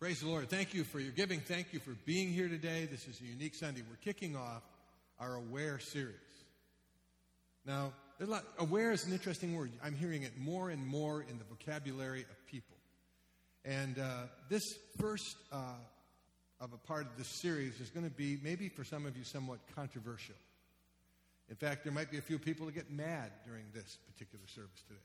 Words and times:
Praise 0.00 0.20
the 0.20 0.28
Lord. 0.28 0.48
Thank 0.48 0.74
you 0.74 0.84
for 0.84 1.00
your 1.00 1.10
giving. 1.10 1.40
Thank 1.40 1.72
you 1.72 1.80
for 1.80 1.90
being 2.06 2.28
here 2.28 2.48
today. 2.48 2.86
This 2.88 3.08
is 3.08 3.20
a 3.20 3.24
unique 3.24 3.56
Sunday. 3.56 3.82
We're 3.90 3.96
kicking 3.96 4.36
off 4.36 4.62
our 5.18 5.34
Aware 5.34 5.80
series. 5.80 6.14
Now, 7.66 7.92
lot, 8.20 8.44
aware 8.60 8.92
is 8.92 9.04
an 9.06 9.12
interesting 9.12 9.56
word. 9.56 9.72
I'm 9.82 9.96
hearing 9.96 10.22
it 10.22 10.38
more 10.38 10.70
and 10.70 10.86
more 10.86 11.22
in 11.22 11.38
the 11.38 11.44
vocabulary 11.44 12.20
of 12.20 12.46
people. 12.46 12.76
And 13.64 13.98
uh, 13.98 14.26
this 14.48 14.62
first 15.00 15.34
uh, 15.50 15.74
of 16.60 16.72
a 16.72 16.78
part 16.78 17.06
of 17.06 17.16
this 17.18 17.40
series 17.42 17.80
is 17.80 17.90
going 17.90 18.08
to 18.08 18.14
be 18.14 18.38
maybe 18.40 18.68
for 18.68 18.84
some 18.84 19.04
of 19.04 19.16
you 19.16 19.24
somewhat 19.24 19.58
controversial. 19.74 20.36
In 21.50 21.56
fact, 21.56 21.82
there 21.82 21.92
might 21.92 22.12
be 22.12 22.18
a 22.18 22.22
few 22.22 22.38
people 22.38 22.66
that 22.66 22.74
get 22.76 22.88
mad 22.88 23.32
during 23.44 23.64
this 23.74 23.98
particular 24.12 24.46
service 24.46 24.80
today. 24.86 25.00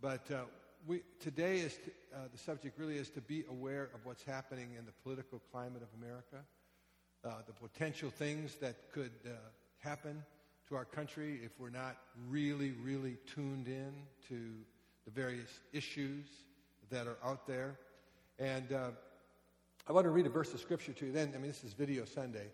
But 0.00 0.34
uh, 0.34 0.46
we, 0.86 1.02
today 1.20 1.58
is 1.58 1.74
to, 1.74 1.90
uh, 2.14 2.18
the 2.32 2.38
subject 2.38 2.78
really 2.78 2.96
is 2.96 3.10
to 3.10 3.20
be 3.20 3.44
aware 3.50 3.90
of 3.94 4.04
what's 4.04 4.22
happening 4.22 4.70
in 4.78 4.84
the 4.86 4.92
political 5.02 5.40
climate 5.52 5.82
of 5.82 5.88
America, 6.00 6.44
uh, 7.24 7.42
the 7.46 7.52
potential 7.52 8.10
things 8.10 8.56
that 8.56 8.90
could 8.92 9.12
uh, 9.26 9.30
happen 9.78 10.22
to 10.68 10.76
our 10.76 10.84
country 10.84 11.40
if 11.44 11.50
we're 11.58 11.70
not 11.70 11.96
really, 12.28 12.72
really 12.82 13.16
tuned 13.34 13.66
in 13.68 13.92
to 14.28 14.52
the 15.04 15.10
various 15.10 15.60
issues 15.72 16.26
that 16.90 17.06
are 17.06 17.18
out 17.24 17.46
there. 17.46 17.76
And 18.38 18.72
uh, 18.72 18.90
I 19.86 19.92
want 19.92 20.04
to 20.04 20.10
read 20.10 20.26
a 20.26 20.30
verse 20.30 20.54
of 20.54 20.60
scripture 20.60 20.92
to 20.92 21.06
you. 21.06 21.12
Then, 21.12 21.32
I 21.34 21.38
mean, 21.38 21.48
this 21.48 21.64
is 21.64 21.72
Video 21.72 22.04
Sunday. 22.04 22.46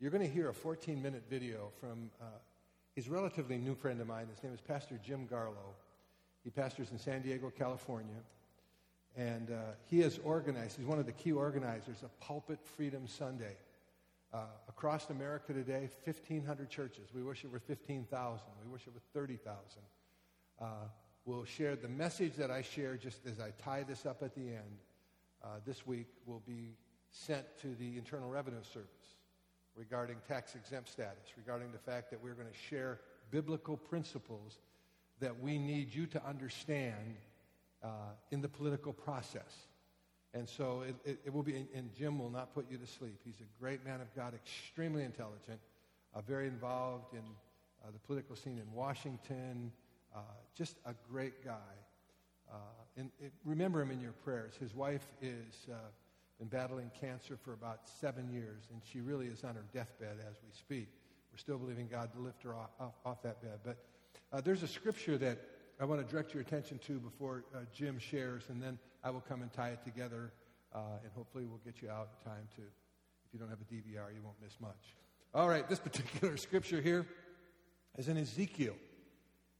You're 0.00 0.10
going 0.10 0.26
to 0.26 0.32
hear 0.32 0.48
a 0.48 0.54
14 0.54 1.02
minute 1.02 1.24
video 1.28 1.70
from, 1.80 2.10
uh, 2.20 2.26
he's 2.94 3.08
a 3.08 3.10
relatively 3.10 3.58
new 3.58 3.74
friend 3.74 4.00
of 4.00 4.06
mine. 4.06 4.28
His 4.32 4.42
name 4.42 4.54
is 4.54 4.60
Pastor 4.60 4.98
Jim 5.04 5.28
Garlow. 5.30 5.74
He 6.44 6.50
pastors 6.50 6.90
in 6.90 6.98
San 6.98 7.22
Diego, 7.22 7.52
California. 7.56 8.16
And 9.16 9.50
uh, 9.50 9.54
he 9.86 10.00
has 10.00 10.18
organized, 10.22 10.76
he's 10.76 10.86
one 10.86 10.98
of 10.98 11.06
the 11.06 11.12
key 11.12 11.32
organizers 11.32 12.02
of 12.02 12.20
Pulpit 12.20 12.60
Freedom 12.76 13.06
Sunday. 13.06 13.56
Uh, 14.32 14.40
across 14.68 15.08
America 15.08 15.54
today, 15.54 15.88
1,500 16.04 16.68
churches. 16.68 17.08
We 17.14 17.22
wish 17.22 17.44
it 17.44 17.50
were 17.50 17.58
15,000. 17.60 18.40
We 18.62 18.70
wish 18.70 18.82
it 18.86 18.92
were 18.92 19.00
30,000. 19.14 19.56
Uh, 20.60 20.64
will 21.24 21.44
share 21.44 21.76
the 21.76 21.88
message 21.88 22.34
that 22.36 22.50
I 22.50 22.62
share 22.62 22.96
just 22.96 23.26
as 23.26 23.40
I 23.40 23.52
tie 23.62 23.84
this 23.84 24.04
up 24.06 24.22
at 24.22 24.34
the 24.34 24.48
end. 24.48 24.78
Uh, 25.42 25.48
this 25.66 25.86
week 25.86 26.08
will 26.26 26.42
be 26.46 26.74
sent 27.10 27.44
to 27.62 27.74
the 27.76 27.96
Internal 27.96 28.28
Revenue 28.28 28.62
Service 28.62 28.88
regarding 29.76 30.16
tax 30.26 30.54
exempt 30.54 30.88
status, 30.88 31.32
regarding 31.36 31.70
the 31.72 31.78
fact 31.78 32.10
that 32.10 32.22
we're 32.22 32.34
going 32.34 32.48
to 32.48 32.68
share 32.68 33.00
biblical 33.30 33.76
principles 33.76 34.58
that 35.20 35.40
we 35.40 35.58
need 35.58 35.94
you 35.94 36.06
to 36.06 36.24
understand 36.26 37.16
uh, 37.82 37.88
in 38.30 38.40
the 38.40 38.48
political 38.48 38.92
process. 38.92 39.66
And 40.34 40.48
so 40.48 40.82
it, 40.86 40.96
it, 41.04 41.18
it 41.26 41.32
will 41.32 41.42
be, 41.42 41.66
and 41.74 41.94
Jim 41.94 42.18
will 42.18 42.30
not 42.30 42.54
put 42.54 42.70
you 42.70 42.76
to 42.76 42.86
sleep. 42.86 43.18
He's 43.24 43.40
a 43.40 43.60
great 43.60 43.84
man 43.84 44.00
of 44.00 44.14
God, 44.14 44.34
extremely 44.34 45.04
intelligent, 45.04 45.60
uh, 46.14 46.20
very 46.20 46.46
involved 46.46 47.14
in 47.14 47.20
uh, 47.20 47.90
the 47.92 47.98
political 48.00 48.36
scene 48.36 48.58
in 48.58 48.72
Washington, 48.72 49.72
uh, 50.14 50.20
just 50.54 50.76
a 50.84 50.94
great 51.10 51.44
guy. 51.44 51.74
Uh, 52.50 52.56
and 52.96 53.10
it, 53.20 53.32
remember 53.44 53.80
him 53.80 53.90
in 53.90 54.00
your 54.00 54.12
prayers. 54.12 54.54
His 54.58 54.74
wife 54.74 55.06
is 55.22 55.66
uh, 55.70 55.76
been 56.38 56.48
battling 56.48 56.90
cancer 57.00 57.36
for 57.36 57.52
about 57.52 57.80
seven 58.00 58.30
years, 58.32 58.68
and 58.70 58.80
she 58.92 59.00
really 59.00 59.26
is 59.26 59.44
on 59.44 59.54
her 59.54 59.64
deathbed 59.72 60.18
as 60.28 60.36
we 60.42 60.50
speak. 60.52 60.88
We're 61.32 61.38
still 61.38 61.58
believing 61.58 61.88
God 61.88 62.12
to 62.12 62.20
lift 62.20 62.42
her 62.44 62.54
off, 62.54 62.70
off, 62.78 62.94
off 63.04 63.22
that 63.22 63.42
bed. 63.42 63.58
But 63.64 63.78
uh, 64.32 64.40
there's 64.40 64.62
a 64.62 64.68
scripture 64.68 65.16
that 65.18 65.38
I 65.80 65.84
want 65.84 66.04
to 66.04 66.12
direct 66.12 66.34
your 66.34 66.42
attention 66.42 66.78
to 66.86 66.98
before 66.98 67.44
uh, 67.54 67.60
Jim 67.72 67.98
shares, 67.98 68.44
and 68.48 68.62
then 68.62 68.78
I 69.04 69.10
will 69.10 69.20
come 69.20 69.42
and 69.42 69.52
tie 69.52 69.70
it 69.70 69.84
together, 69.84 70.32
uh, 70.74 70.78
and 71.02 71.12
hopefully 71.14 71.44
we'll 71.44 71.60
get 71.64 71.80
you 71.80 71.88
out 71.88 72.08
in 72.18 72.30
time 72.30 72.48
to. 72.56 72.62
If 72.62 73.34
you 73.34 73.38
don't 73.38 73.50
have 73.50 73.60
a 73.60 73.74
DVR, 73.74 74.14
you 74.14 74.22
won't 74.24 74.40
miss 74.42 74.58
much. 74.60 74.94
All 75.34 75.48
right, 75.48 75.68
this 75.68 75.78
particular 75.90 76.36
scripture 76.36 76.80
here 76.80 77.06
is 77.96 78.08
in 78.08 78.16
Ezekiel, 78.16 78.74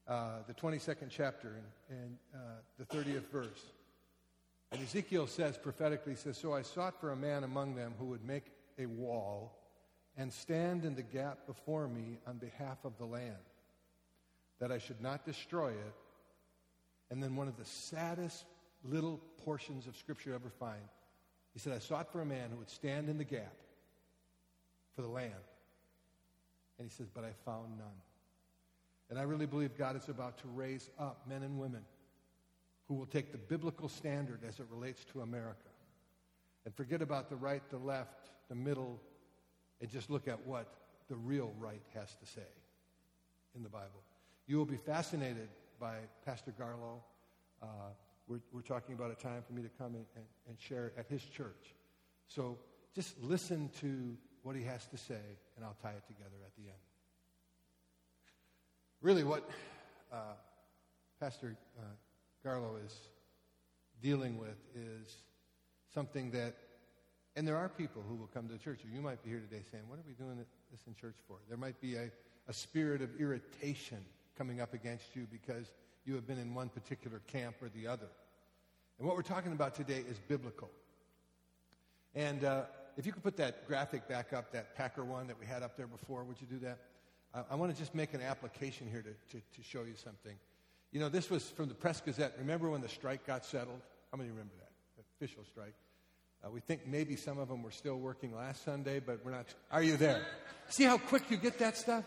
uh, 0.06 0.38
the 0.47 0.54
22nd 0.54 1.08
chapter, 1.10 1.60
and, 1.91 1.98
and 1.98 2.16
uh, 2.34 2.38
the 2.78 2.84
30th 2.84 3.31
verse. 3.31 3.72
And 4.72 4.82
Ezekiel 4.82 5.26
says 5.26 5.56
prophetically, 5.56 6.14
says, 6.14 6.37
So 6.37 6.53
I 6.53 6.62
sought 6.62 7.00
for 7.00 7.12
a 7.12 7.16
man 7.16 7.44
among 7.44 7.75
them 7.75 7.94
who 7.98 8.06
would 8.06 8.25
make 8.25 8.47
a 8.78 8.87
wall 8.87 9.58
and 10.16 10.32
stand 10.32 10.84
in 10.84 10.94
the 10.94 11.03
gap 11.03 11.47
before 11.47 11.88
me 11.88 12.19
on 12.26 12.38
behalf 12.38 12.78
of 12.84 12.97
the 12.98 13.04
land 13.04 13.37
that 14.60 14.72
I 14.72 14.78
should 14.78 15.00
not 15.00 15.24
destroy 15.24 15.70
it. 15.70 15.94
And 17.10 17.22
then 17.22 17.36
one 17.36 17.48
of 17.48 17.56
the 17.56 17.64
saddest 17.64 18.44
little 18.84 19.20
portions 19.44 19.86
of 19.86 19.96
Scripture 19.96 20.30
you 20.30 20.34
ever 20.34 20.50
find. 20.50 20.80
He 21.52 21.58
said, 21.58 21.72
I 21.72 21.78
sought 21.78 22.12
for 22.12 22.20
a 22.20 22.26
man 22.26 22.50
who 22.50 22.56
would 22.58 22.70
stand 22.70 23.08
in 23.08 23.19
the 23.19 23.24
gap 23.24 23.54
for 24.94 25.02
the 25.02 25.08
land. 25.08 25.32
And 26.78 26.88
he 26.88 26.94
says, 26.94 27.08
But 27.12 27.24
I 27.24 27.30
found 27.44 27.78
none. 27.78 27.88
And 29.10 29.19
I 29.19 29.22
really 29.22 29.46
believe 29.46 29.76
God 29.76 29.96
is 29.96 30.08
about 30.08 30.38
to 30.38 30.48
raise 30.48 30.90
up 30.98 31.26
men 31.26 31.42
and 31.42 31.58
women 31.58 31.82
who 32.86 32.94
will 32.94 33.06
take 33.06 33.32
the 33.32 33.38
biblical 33.38 33.88
standard 33.88 34.40
as 34.46 34.60
it 34.60 34.66
relates 34.70 35.04
to 35.12 35.22
America 35.22 35.69
and 36.64 36.75
forget 36.75 37.00
about 37.00 37.30
the 37.30 37.36
right, 37.36 37.62
the 37.70 37.78
left, 37.78 38.30
the 38.48 38.54
middle, 38.54 39.00
and 39.80 39.90
just 39.90 40.10
look 40.10 40.28
at 40.28 40.46
what 40.46 40.75
the 41.08 41.16
real 41.16 41.52
right 41.58 41.82
has 41.94 42.14
to 42.16 42.26
say 42.26 42.46
in 43.56 43.62
the 43.62 43.69
Bible. 43.69 44.02
You 44.48 44.56
will 44.56 44.64
be 44.64 44.78
fascinated 44.78 45.50
by 45.78 45.97
Pastor 46.25 46.54
Garlow. 46.59 47.00
Uh, 47.62 47.66
we're, 48.26 48.41
we're, 48.50 48.62
talking 48.62 48.94
about 48.94 49.10
a 49.10 49.14
time 49.14 49.42
for 49.47 49.53
me 49.53 49.60
to 49.60 49.69
come 49.69 49.94
and, 49.94 50.06
and, 50.16 50.25
and 50.48 50.59
share 50.59 50.92
at 50.97 51.06
his 51.06 51.22
church. 51.22 51.75
So 52.28 52.56
just 52.94 53.22
listen 53.22 53.70
to 53.81 54.16
what 54.42 54.56
he 54.56 54.62
has 54.62 54.87
to 54.87 54.97
say, 54.97 55.20
and 55.54 55.66
I'll 55.66 55.76
tie 55.82 55.91
it 55.91 56.06
together 56.06 56.37
at 56.47 56.56
the 56.56 56.62
end. 56.62 56.81
Really, 59.03 59.22
what 59.22 59.50
uh, 60.10 60.16
Pastor 61.20 61.54
uh, 61.78 61.82
Garlow 62.42 62.82
is 62.82 62.94
dealing 64.00 64.38
with 64.38 64.56
is 64.75 65.14
something 65.92 66.31
that, 66.31 66.56
and 67.37 67.47
there 67.47 67.58
are 67.58 67.69
people 67.69 68.03
who 68.08 68.14
will 68.14 68.28
come 68.28 68.47
to 68.47 68.54
the 68.54 68.58
church, 68.58 68.81
or 68.82 68.88
you 68.88 69.03
might 69.03 69.22
be 69.22 69.28
here 69.28 69.41
today 69.41 69.62
saying, 69.70 69.84
What 69.88 69.98
are 69.98 70.04
we 70.06 70.14
doing 70.14 70.38
this 70.72 70.81
in 70.87 70.94
church 70.94 71.16
for? 71.26 71.37
There 71.50 71.58
might 71.58 71.78
be 71.82 71.97
a, 71.97 72.10
a 72.48 72.54
spirit 72.54 73.03
of 73.03 73.10
irritation 73.20 73.98
coming 74.38 74.60
up 74.60 74.72
against 74.72 75.16
you 75.16 75.26
because 75.31 75.66
you 76.04 76.15
have 76.15 76.26
been 76.26 76.38
in 76.38 76.54
one 76.54 76.69
particular 76.69 77.21
camp 77.26 77.56
or 77.60 77.69
the 77.69 77.88
other. 77.88 78.06
And 78.99 79.06
what 79.06 79.16
we're 79.16 79.22
talking 79.22 79.53
about 79.53 79.75
today 79.75 80.04
is 80.09 80.19
biblical. 80.28 80.71
And 82.15 82.44
uh, 82.44 82.62
if 82.97 83.04
you 83.04 83.12
could 83.12 83.25
put 83.25 83.37
that 83.37 83.66
graphic 83.66 84.09
back 84.09 84.32
up, 84.32 84.53
that 84.53 84.76
Packer 84.76 85.04
one 85.04 85.26
that 85.26 85.38
we 85.38 85.44
had 85.44 85.62
up 85.62 85.76
there 85.76 85.88
before, 85.88 86.22
would 86.22 86.41
you 86.41 86.47
do 86.47 86.59
that? 86.60 86.78
Uh, 87.34 87.43
I 87.50 87.56
want 87.56 87.72
to 87.72 87.78
just 87.78 87.94
make 87.94 88.15
an 88.15 88.22
application 88.22 88.88
here 88.88 89.03
to, 89.03 89.10
to, 89.37 89.43
to, 89.56 89.62
show 89.62 89.82
you 89.82 89.94
something. 89.97 90.37
You 90.93 91.00
know, 91.00 91.09
this 91.09 91.28
was 91.28 91.50
from 91.50 91.69
the 91.69 91.75
Press 91.75 92.00
Gazette. 92.00 92.34
Remember 92.38 92.70
when 92.70 92.81
the 92.81 92.88
strike 92.88 93.26
got 93.26 93.44
settled? 93.44 93.81
How 94.10 94.19
many 94.19 94.31
remember 94.31 94.55
that? 94.59 94.70
The 94.97 95.03
official 95.16 95.44
strike. 95.44 95.75
Uh, 96.43 96.50
we 96.50 96.60
think 96.60 96.87
maybe 96.87 97.16
some 97.16 97.38
of 97.38 97.49
them 97.49 97.62
were 97.62 97.70
still 97.70 97.97
working 97.97 98.34
last 98.34 98.65
Sunday, 98.65 99.00
but 99.00 99.20
we're 99.25 99.32
not. 99.32 99.47
Are 99.70 99.82
you 99.82 99.97
there? 99.97 100.22
See 100.69 100.84
how 100.84 100.97
quick 100.97 101.31
you 101.31 101.37
get 101.37 101.59
that 101.59 101.76
stuff? 101.76 102.05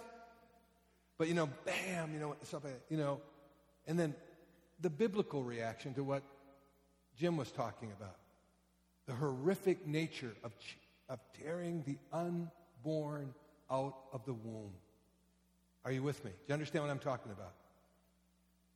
But, 1.22 1.28
you 1.28 1.36
know, 1.36 1.50
bam, 1.66 2.12
you 2.16 2.20
know, 2.20 2.36
that, 2.42 2.82
you 2.90 2.98
know. 2.98 3.22
And 3.86 4.00
then 4.00 4.16
the 4.80 4.90
biblical 4.90 5.44
reaction 5.44 5.94
to 5.94 6.04
what 6.04 6.24
Jim 7.16 7.38
was 7.38 7.52
talking 7.52 7.92
about 7.92 8.16
the 9.06 9.14
horrific 9.14 9.86
nature 9.86 10.34
of, 10.44 10.52
of 11.10 11.20
tearing 11.40 11.84
the 11.86 12.00
unborn 12.12 13.36
out 13.70 13.98
of 14.12 14.26
the 14.26 14.34
womb. 14.34 14.74
Are 15.86 15.92
you 15.92 16.02
with 16.02 16.26
me? 16.26 16.32
Do 16.32 16.38
you 16.48 16.54
understand 16.54 16.86
what 16.86 16.90
I'm 16.90 16.98
talking 16.98 17.32
about? 17.32 17.54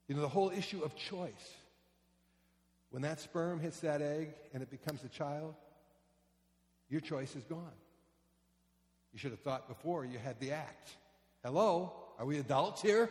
You 0.07 0.13
know, 0.13 0.21
the 0.21 0.27
whole 0.27 0.51
issue 0.51 0.83
of 0.83 0.95
choice. 0.95 1.55
When 2.91 3.01
that 3.01 3.21
sperm 3.21 3.59
hits 3.59 3.79
that 3.79 4.03
egg 4.03 4.35
and 4.53 4.61
it 4.61 4.69
becomes 4.69 5.03
a 5.03 5.09
child, 5.09 5.55
your 6.91 7.01
choice 7.01 7.35
is 7.35 7.43
gone. 7.45 7.79
You 9.13 9.17
should 9.17 9.31
have 9.31 9.41
thought 9.41 9.67
before 9.67 10.05
you 10.05 10.19
had 10.19 10.39
the 10.39 10.51
act. 10.51 10.91
Hello? 11.43 12.04
Are 12.17 12.25
we 12.25 12.39
adults 12.39 12.81
here? 12.81 13.09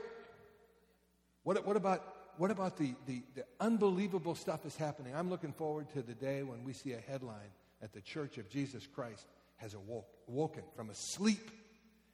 What, 1.43 1.67
what 1.67 1.77
about, 1.77 2.03
what 2.39 2.51
about 2.51 2.77
the, 2.77 2.95
the, 3.07 3.23
the 3.35 3.45
unbelievable 3.61 4.35
stuff 4.35 4.63
that's 4.63 4.77
happening? 4.77 5.15
I'm 5.15 5.29
looking 5.29 5.53
forward 5.53 5.91
to 5.91 6.03
the 6.03 6.15
day 6.15 6.43
when 6.43 6.65
we 6.65 6.73
see 6.73 6.93
a 6.93 7.01
headline 7.01 7.53
that 7.81 7.93
the 7.93 8.01
Church 8.01 8.39
of 8.39 8.49
Jesus 8.49 8.87
Christ 8.87 9.27
has 9.57 9.75
awoke, 9.75 10.09
awoken 10.29 10.63
from 10.75 10.91
a 10.91 10.95
sleep 10.95 11.51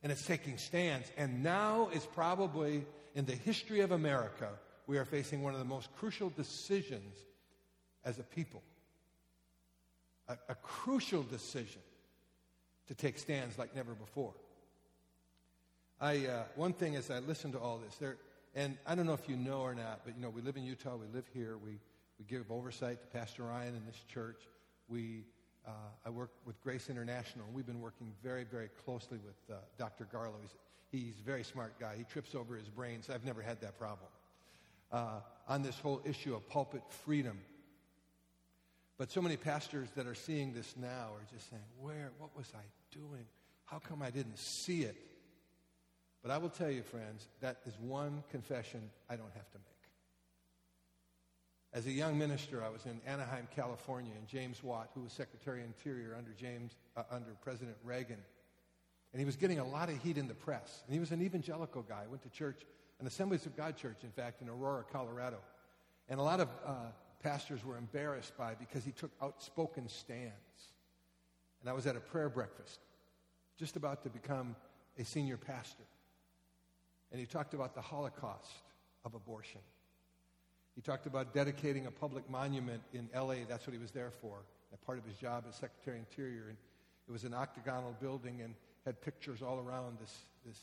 and 0.02 0.10
it's 0.10 0.26
taking 0.26 0.58
stands. 0.58 1.10
And 1.16 1.42
now 1.42 1.90
is 1.92 2.06
probably 2.06 2.84
in 3.14 3.24
the 3.24 3.34
history 3.34 3.80
of 3.80 3.92
America, 3.92 4.48
we 4.86 4.98
are 4.98 5.04
facing 5.04 5.42
one 5.42 5.52
of 5.52 5.58
the 5.58 5.64
most 5.64 5.94
crucial 5.96 6.30
decisions 6.30 7.16
as 8.04 8.18
a 8.18 8.22
people. 8.22 8.62
A, 10.28 10.36
a 10.48 10.54
crucial 10.56 11.22
decision 11.22 11.82
to 12.88 12.94
take 12.94 13.18
stands 13.18 13.58
like 13.58 13.76
never 13.76 13.94
before. 13.94 14.32
I, 16.00 16.26
uh, 16.26 16.44
one 16.54 16.72
thing 16.72 16.94
is 16.94 17.10
I 17.10 17.18
listen 17.18 17.52
to 17.52 17.58
all 17.58 17.78
this, 17.78 17.96
there, 17.96 18.16
and 18.54 18.78
I 18.86 18.94
don't 18.94 19.04
know 19.04 19.12
if 19.12 19.28
you 19.28 19.36
know 19.36 19.60
or 19.60 19.74
not, 19.74 20.00
but 20.04 20.16
you 20.16 20.22
know, 20.22 20.30
we 20.30 20.40
live 20.40 20.56
in 20.56 20.64
Utah, 20.64 20.96
we 20.96 21.06
live 21.12 21.26
here, 21.34 21.58
we, 21.58 21.78
we 22.18 22.24
give 22.26 22.50
oversight 22.50 23.02
to 23.02 23.18
Pastor 23.18 23.42
Ryan 23.42 23.74
in 23.74 23.84
this 23.84 24.02
church. 24.12 24.40
we, 24.88 25.24
uh, 25.66 25.72
I 26.06 26.08
work 26.08 26.30
with 26.46 26.58
Grace 26.62 26.88
International. 26.88 27.44
and 27.44 27.54
We've 27.54 27.66
been 27.66 27.82
working 27.82 28.12
very, 28.22 28.44
very 28.44 28.70
closely 28.82 29.18
with 29.18 29.36
uh, 29.54 29.60
Dr. 29.76 30.08
Garlow. 30.10 30.40
He's, 30.40 30.54
he's 30.90 31.20
a 31.20 31.22
very 31.22 31.44
smart 31.44 31.78
guy. 31.78 31.96
He 31.98 32.04
trips 32.04 32.34
over 32.34 32.56
his 32.56 32.70
brains. 32.70 33.10
I've 33.10 33.24
never 33.24 33.42
had 33.42 33.60
that 33.60 33.78
problem. 33.78 34.08
Uh, 34.90 35.20
on 35.48 35.62
this 35.62 35.78
whole 35.78 36.00
issue 36.04 36.34
of 36.34 36.48
pulpit 36.48 36.82
freedom. 37.04 37.38
But 38.96 39.10
so 39.10 39.20
many 39.20 39.36
pastors 39.36 39.90
that 39.96 40.06
are 40.06 40.14
seeing 40.14 40.54
this 40.54 40.74
now 40.78 41.10
are 41.14 41.26
just 41.32 41.50
saying, 41.50 41.62
Where, 41.78 42.10
what 42.18 42.34
was 42.34 42.50
I 42.54 42.64
doing? 42.90 43.26
How 43.66 43.78
come 43.78 44.00
I 44.02 44.10
didn't 44.10 44.38
see 44.38 44.82
it? 44.82 44.96
But 46.22 46.30
I 46.30 46.38
will 46.38 46.50
tell 46.50 46.70
you, 46.70 46.82
friends, 46.82 47.28
that 47.40 47.58
is 47.66 47.74
one 47.78 48.22
confession 48.30 48.90
I 49.08 49.16
don't 49.16 49.32
have 49.34 49.50
to 49.52 49.58
make. 49.58 49.66
As 51.72 51.86
a 51.86 51.92
young 51.92 52.18
minister, 52.18 52.64
I 52.64 52.68
was 52.68 52.84
in 52.84 53.00
Anaheim, 53.06 53.46
California, 53.54 54.12
and 54.16 54.26
James 54.26 54.62
Watt, 54.62 54.90
who 54.94 55.02
was 55.02 55.12
Secretary 55.12 55.60
of 55.60 55.66
Interior 55.66 56.16
under 56.18 56.32
James, 56.32 56.72
uh, 56.96 57.04
under 57.10 57.30
President 57.42 57.76
Reagan, 57.84 58.18
and 59.12 59.20
he 59.20 59.26
was 59.26 59.36
getting 59.36 59.58
a 59.58 59.66
lot 59.66 59.88
of 59.88 60.00
heat 60.02 60.18
in 60.18 60.28
the 60.28 60.34
press. 60.34 60.82
And 60.86 60.94
he 60.94 61.00
was 61.00 61.10
an 61.10 61.22
evangelical 61.22 61.82
guy. 61.82 62.04
Went 62.08 62.22
to 62.22 62.28
church, 62.28 62.60
an 63.00 63.06
Assemblies 63.06 63.46
of 63.46 63.56
God 63.56 63.76
church, 63.76 63.98
in 64.02 64.10
fact, 64.10 64.40
in 64.42 64.48
Aurora, 64.48 64.84
Colorado. 64.92 65.38
And 66.08 66.20
a 66.20 66.22
lot 66.22 66.40
of 66.40 66.48
uh, 66.64 66.72
pastors 67.22 67.64
were 67.64 67.76
embarrassed 67.76 68.36
by 68.36 68.54
because 68.54 68.84
he 68.84 68.92
took 68.92 69.10
outspoken 69.20 69.88
stands. 69.88 70.34
And 71.60 71.68
I 71.68 71.72
was 71.72 71.86
at 71.86 71.96
a 71.96 72.00
prayer 72.00 72.28
breakfast, 72.28 72.80
just 73.58 73.76
about 73.76 74.02
to 74.04 74.10
become 74.10 74.54
a 74.98 75.04
senior 75.04 75.36
pastor. 75.36 75.84
And 77.10 77.20
he 77.20 77.26
talked 77.26 77.54
about 77.54 77.74
the 77.74 77.80
Holocaust 77.80 78.52
of 79.04 79.14
abortion. 79.14 79.60
He 80.74 80.80
talked 80.80 81.06
about 81.06 81.34
dedicating 81.34 81.86
a 81.86 81.90
public 81.90 82.28
monument 82.30 82.82
in 82.92 83.08
LA. 83.14 83.44
That's 83.48 83.66
what 83.66 83.72
he 83.72 83.78
was 83.78 83.90
there 83.90 84.10
for. 84.10 84.44
Part 84.86 84.98
of 84.98 85.04
his 85.04 85.16
job 85.16 85.44
as 85.48 85.56
Secretary 85.56 85.98
of 85.98 86.06
Interior. 86.08 86.48
And 86.48 86.56
it 87.08 87.12
was 87.12 87.24
an 87.24 87.34
octagonal 87.34 87.94
building 88.00 88.40
and 88.42 88.54
had 88.84 89.00
pictures 89.00 89.42
all 89.42 89.58
around 89.58 89.98
this, 90.00 90.16
this 90.46 90.58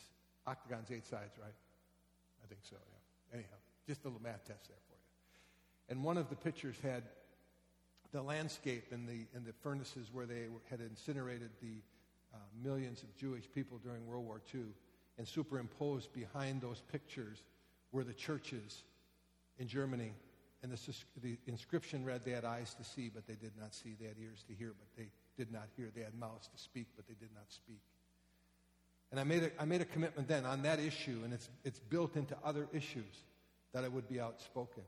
octagon's 0.47 0.89
eight 0.91 1.05
sides, 1.05 1.33
right? 1.39 1.53
I 2.43 2.47
think 2.47 2.61
so, 2.63 2.77
yeah. 2.77 3.35
Anyhow, 3.35 3.57
just 3.85 4.05
a 4.05 4.07
little 4.07 4.21
math 4.21 4.45
test 4.47 4.67
there 4.67 4.77
for 4.87 4.93
you. 4.93 4.99
And 5.89 6.03
one 6.03 6.17
of 6.17 6.29
the 6.29 6.35
pictures 6.35 6.75
had 6.81 7.03
the 8.11 8.21
landscape 8.21 8.85
and 8.91 9.07
the, 9.07 9.25
and 9.35 9.45
the 9.45 9.53
furnaces 9.61 10.07
where 10.11 10.25
they 10.25 10.45
had 10.69 10.79
incinerated 10.79 11.49
the 11.61 11.81
uh, 12.33 12.37
millions 12.63 13.03
of 13.03 13.15
Jewish 13.17 13.43
people 13.53 13.79
during 13.83 14.05
World 14.07 14.25
War 14.25 14.41
II. 14.53 14.61
And 15.17 15.27
superimposed 15.27 16.13
behind 16.13 16.61
those 16.61 16.81
pictures 16.91 17.43
were 17.91 18.03
the 18.03 18.13
churches 18.13 18.83
in 19.57 19.67
Germany. 19.67 20.13
And 20.63 20.71
the, 20.71 20.93
the 21.21 21.37
inscription 21.47 22.05
read, 22.05 22.23
They 22.23 22.31
had 22.31 22.45
eyes 22.45 22.73
to 22.75 22.83
see, 22.83 23.09
but 23.13 23.27
they 23.27 23.35
did 23.35 23.53
not 23.59 23.73
see. 23.73 23.95
They 23.99 24.07
had 24.07 24.17
ears 24.21 24.43
to 24.47 24.53
hear, 24.53 24.73
but 24.77 24.87
they 24.95 25.09
did 25.37 25.51
not 25.51 25.67
hear. 25.75 25.89
They 25.95 26.01
had 26.01 26.15
mouths 26.15 26.47
to 26.47 26.57
speak, 26.57 26.87
but 26.95 27.07
they 27.07 27.13
did 27.13 27.29
not 27.33 27.45
speak. 27.49 27.81
And 29.11 29.19
I 29.19 29.23
made 29.23 29.43
a, 29.43 29.61
I 29.61 29.65
made 29.65 29.81
a 29.81 29.85
commitment 29.85 30.27
then 30.27 30.45
on 30.45 30.63
that 30.63 30.79
issue, 30.79 31.21
and 31.23 31.33
it's, 31.33 31.49
it's 31.63 31.79
built 31.79 32.15
into 32.15 32.35
other 32.43 32.67
issues 32.73 33.23
that 33.73 33.83
I 33.83 33.87
would 33.87 34.09
be 34.09 34.19
outspoken. 34.19 34.83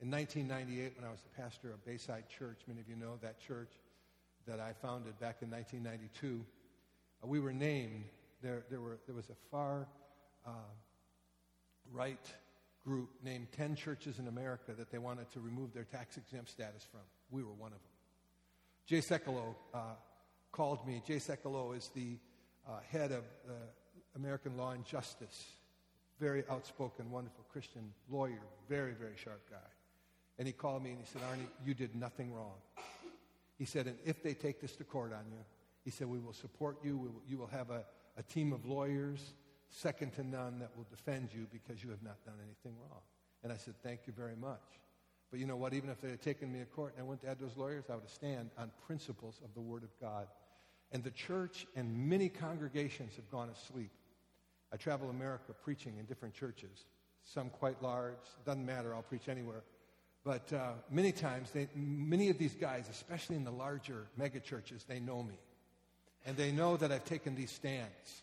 In 0.00 0.10
1998, 0.10 0.96
when 0.96 1.06
I 1.06 1.10
was 1.10 1.20
the 1.20 1.42
pastor 1.42 1.72
of 1.72 1.84
Bayside 1.84 2.24
Church, 2.28 2.60
many 2.66 2.80
of 2.80 2.88
you 2.88 2.96
know 2.96 3.18
that 3.22 3.40
church 3.40 3.70
that 4.46 4.60
I 4.60 4.72
founded 4.72 5.18
back 5.20 5.38
in 5.42 5.50
1992, 5.50 6.44
uh, 7.22 7.26
we 7.26 7.40
were 7.40 7.52
named. 7.52 8.04
There, 8.44 8.62
there, 8.68 8.80
were, 8.82 8.98
there 9.06 9.14
was 9.14 9.30
a 9.30 9.36
far 9.50 9.88
uh, 10.46 10.50
right 11.90 12.20
group 12.84 13.08
named 13.22 13.46
10 13.52 13.74
churches 13.74 14.18
in 14.18 14.28
America 14.28 14.74
that 14.76 14.90
they 14.92 14.98
wanted 14.98 15.30
to 15.30 15.40
remove 15.40 15.72
their 15.72 15.84
tax 15.84 16.18
exempt 16.18 16.50
status 16.50 16.86
from. 16.90 17.00
We 17.30 17.42
were 17.42 17.54
one 17.54 17.72
of 17.72 17.78
them. 17.78 17.90
Jay 18.86 18.98
Sekulow 18.98 19.54
uh, 19.72 19.78
called 20.52 20.86
me. 20.86 21.02
Jay 21.06 21.16
Sekulow 21.16 21.74
is 21.74 21.90
the 21.94 22.18
uh, 22.68 22.80
head 22.92 23.12
of 23.12 23.24
American 24.14 24.58
Law 24.58 24.72
and 24.72 24.84
Justice. 24.84 25.46
Very 26.20 26.44
outspoken, 26.50 27.10
wonderful 27.10 27.46
Christian 27.50 27.94
lawyer, 28.10 28.42
very, 28.68 28.92
very 28.92 29.16
sharp 29.16 29.40
guy. 29.48 29.56
And 30.38 30.46
he 30.46 30.52
called 30.52 30.82
me 30.82 30.90
and 30.90 30.98
he 31.00 31.06
said, 31.06 31.22
Arni, 31.30 31.46
you 31.64 31.72
did 31.72 31.96
nothing 31.96 32.30
wrong. 32.30 32.56
He 33.56 33.64
said, 33.64 33.86
and 33.86 33.96
if 34.04 34.22
they 34.22 34.34
take 34.34 34.60
this 34.60 34.76
to 34.76 34.84
court 34.84 35.14
on 35.14 35.24
you, 35.30 35.38
he 35.82 35.90
said, 35.90 36.08
we 36.08 36.18
will 36.18 36.34
support 36.34 36.76
you. 36.84 36.98
Will, 36.98 37.22
you 37.26 37.38
will 37.38 37.46
have 37.46 37.70
a, 37.70 37.84
a 38.16 38.22
team 38.22 38.52
of 38.52 38.64
lawyers, 38.64 39.34
second 39.70 40.12
to 40.14 40.24
none, 40.24 40.58
that 40.60 40.70
will 40.76 40.86
defend 40.90 41.30
you 41.32 41.46
because 41.52 41.82
you 41.82 41.90
have 41.90 42.02
not 42.02 42.24
done 42.24 42.36
anything 42.42 42.78
wrong. 42.80 43.00
And 43.42 43.52
I 43.52 43.56
said, 43.56 43.74
thank 43.82 44.00
you 44.06 44.12
very 44.12 44.36
much. 44.36 44.62
But 45.30 45.40
you 45.40 45.46
know 45.46 45.56
what? 45.56 45.74
Even 45.74 45.90
if 45.90 46.00
they 46.00 46.10
had 46.10 46.22
taken 46.22 46.52
me 46.52 46.60
to 46.60 46.64
court 46.64 46.94
and 46.96 47.04
I 47.04 47.08
went 47.08 47.20
to 47.22 47.28
add 47.28 47.40
those 47.40 47.56
lawyers, 47.56 47.84
I 47.90 47.96
would 47.96 48.08
stand 48.08 48.50
on 48.56 48.70
principles 48.86 49.40
of 49.44 49.52
the 49.54 49.60
Word 49.60 49.82
of 49.82 49.90
God 50.00 50.28
and 50.92 51.02
the 51.02 51.10
church 51.10 51.66
and 51.74 52.08
many 52.08 52.28
congregations 52.28 53.16
have 53.16 53.28
gone 53.30 53.50
asleep. 53.50 53.90
I 54.72 54.76
travel 54.76 55.10
America 55.10 55.52
preaching 55.64 55.94
in 55.98 56.06
different 56.06 56.34
churches, 56.34 56.86
some 57.24 57.50
quite 57.50 57.82
large. 57.82 58.14
Doesn't 58.46 58.64
matter, 58.64 58.94
I'll 58.94 59.02
preach 59.02 59.28
anywhere. 59.28 59.64
But 60.24 60.52
uh, 60.52 60.72
many 60.90 61.12
times, 61.12 61.50
they, 61.50 61.68
many 61.74 62.30
of 62.30 62.38
these 62.38 62.54
guys, 62.54 62.88
especially 62.88 63.36
in 63.36 63.44
the 63.44 63.50
larger 63.50 64.06
mega 64.16 64.40
churches, 64.40 64.84
they 64.88 65.00
know 65.00 65.22
me. 65.22 65.38
And 66.24 66.36
they 66.36 66.52
know 66.52 66.76
that 66.76 66.90
I've 66.90 67.04
taken 67.04 67.34
these 67.34 67.50
stands. 67.50 68.22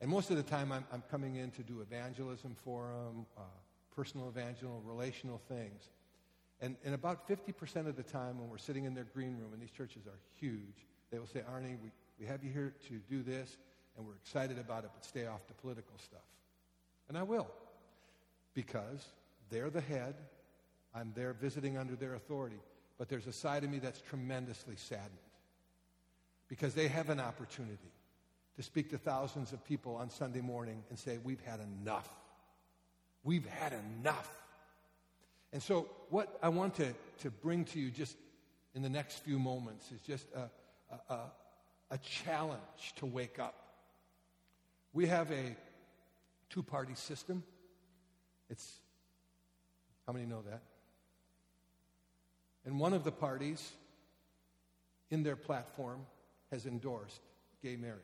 And 0.00 0.10
most 0.10 0.30
of 0.30 0.36
the 0.36 0.42
time, 0.42 0.70
I'm, 0.70 0.84
I'm 0.92 1.02
coming 1.10 1.36
in 1.36 1.50
to 1.52 1.62
do 1.62 1.80
evangelism 1.80 2.56
for 2.64 2.88
them, 2.88 3.26
uh, 3.36 3.40
personal 3.94 4.28
evangelism, 4.28 4.80
relational 4.84 5.40
things. 5.48 5.90
And, 6.60 6.76
and 6.84 6.94
about 6.94 7.28
50% 7.28 7.88
of 7.88 7.96
the 7.96 8.02
time, 8.02 8.38
when 8.38 8.48
we're 8.48 8.58
sitting 8.58 8.84
in 8.84 8.94
their 8.94 9.04
green 9.04 9.36
room, 9.38 9.52
and 9.52 9.60
these 9.60 9.70
churches 9.70 10.06
are 10.06 10.18
huge, 10.38 10.86
they 11.10 11.18
will 11.18 11.26
say, 11.26 11.42
Arni, 11.48 11.76
we, 11.82 11.90
we 12.20 12.26
have 12.26 12.44
you 12.44 12.50
here 12.50 12.74
to 12.88 12.94
do 13.08 13.22
this, 13.22 13.56
and 13.96 14.06
we're 14.06 14.14
excited 14.14 14.58
about 14.58 14.84
it, 14.84 14.90
but 14.94 15.04
stay 15.04 15.26
off 15.26 15.46
the 15.46 15.54
political 15.54 15.98
stuff. 15.98 16.20
And 17.08 17.18
I 17.18 17.22
will, 17.22 17.48
because 18.54 19.04
they're 19.50 19.70
the 19.70 19.80
head. 19.80 20.14
I'm 20.94 21.12
there 21.14 21.32
visiting 21.32 21.76
under 21.76 21.96
their 21.96 22.14
authority. 22.14 22.60
But 22.98 23.08
there's 23.08 23.26
a 23.26 23.32
side 23.32 23.64
of 23.64 23.70
me 23.70 23.78
that's 23.78 24.00
tremendously 24.00 24.76
saddened 24.76 25.18
because 26.48 26.74
they 26.74 26.88
have 26.88 27.10
an 27.10 27.20
opportunity 27.20 27.92
to 28.56 28.62
speak 28.62 28.90
to 28.90 28.98
thousands 28.98 29.52
of 29.52 29.64
people 29.64 29.96
on 29.96 30.10
Sunday 30.10 30.40
morning 30.40 30.82
and 30.90 30.98
say, 30.98 31.18
We've 31.22 31.40
had 31.40 31.60
enough. 31.60 32.08
We've 33.22 33.46
had 33.46 33.72
enough. 33.72 34.30
And 35.52 35.62
so, 35.62 35.88
what 36.10 36.38
I 36.42 36.48
want 36.48 36.74
to, 36.76 36.94
to 37.20 37.30
bring 37.30 37.64
to 37.66 37.80
you 37.80 37.90
just 37.90 38.16
in 38.74 38.82
the 38.82 38.88
next 38.88 39.24
few 39.24 39.38
moments 39.38 39.90
is 39.92 40.00
just 40.00 40.26
a, 40.34 40.50
a, 41.12 41.18
a 41.90 41.98
challenge 41.98 42.94
to 42.96 43.06
wake 43.06 43.38
up. 43.38 43.54
We 44.92 45.06
have 45.06 45.30
a 45.30 45.56
two 46.50 46.62
party 46.62 46.94
system. 46.94 47.42
It's, 48.50 48.78
how 50.06 50.12
many 50.12 50.26
know 50.26 50.42
that? 50.42 50.62
And 52.64 52.78
one 52.78 52.92
of 52.92 53.04
the 53.04 53.12
parties 53.12 53.72
in 55.10 55.22
their 55.22 55.36
platform 55.36 56.00
has 56.54 56.66
endorsed 56.66 57.20
gay 57.62 57.74
marriage. 57.74 57.98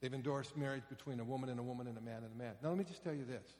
They've 0.00 0.12
endorsed 0.12 0.56
marriage 0.56 0.82
between 0.88 1.20
a 1.20 1.24
woman 1.24 1.48
and 1.48 1.60
a 1.60 1.62
woman 1.62 1.86
and 1.86 1.96
a 1.96 2.00
man 2.00 2.22
and 2.24 2.34
a 2.34 2.36
man. 2.36 2.54
Now, 2.60 2.70
let 2.70 2.78
me 2.78 2.84
just 2.84 3.04
tell 3.04 3.14
you 3.14 3.24
this. 3.24 3.54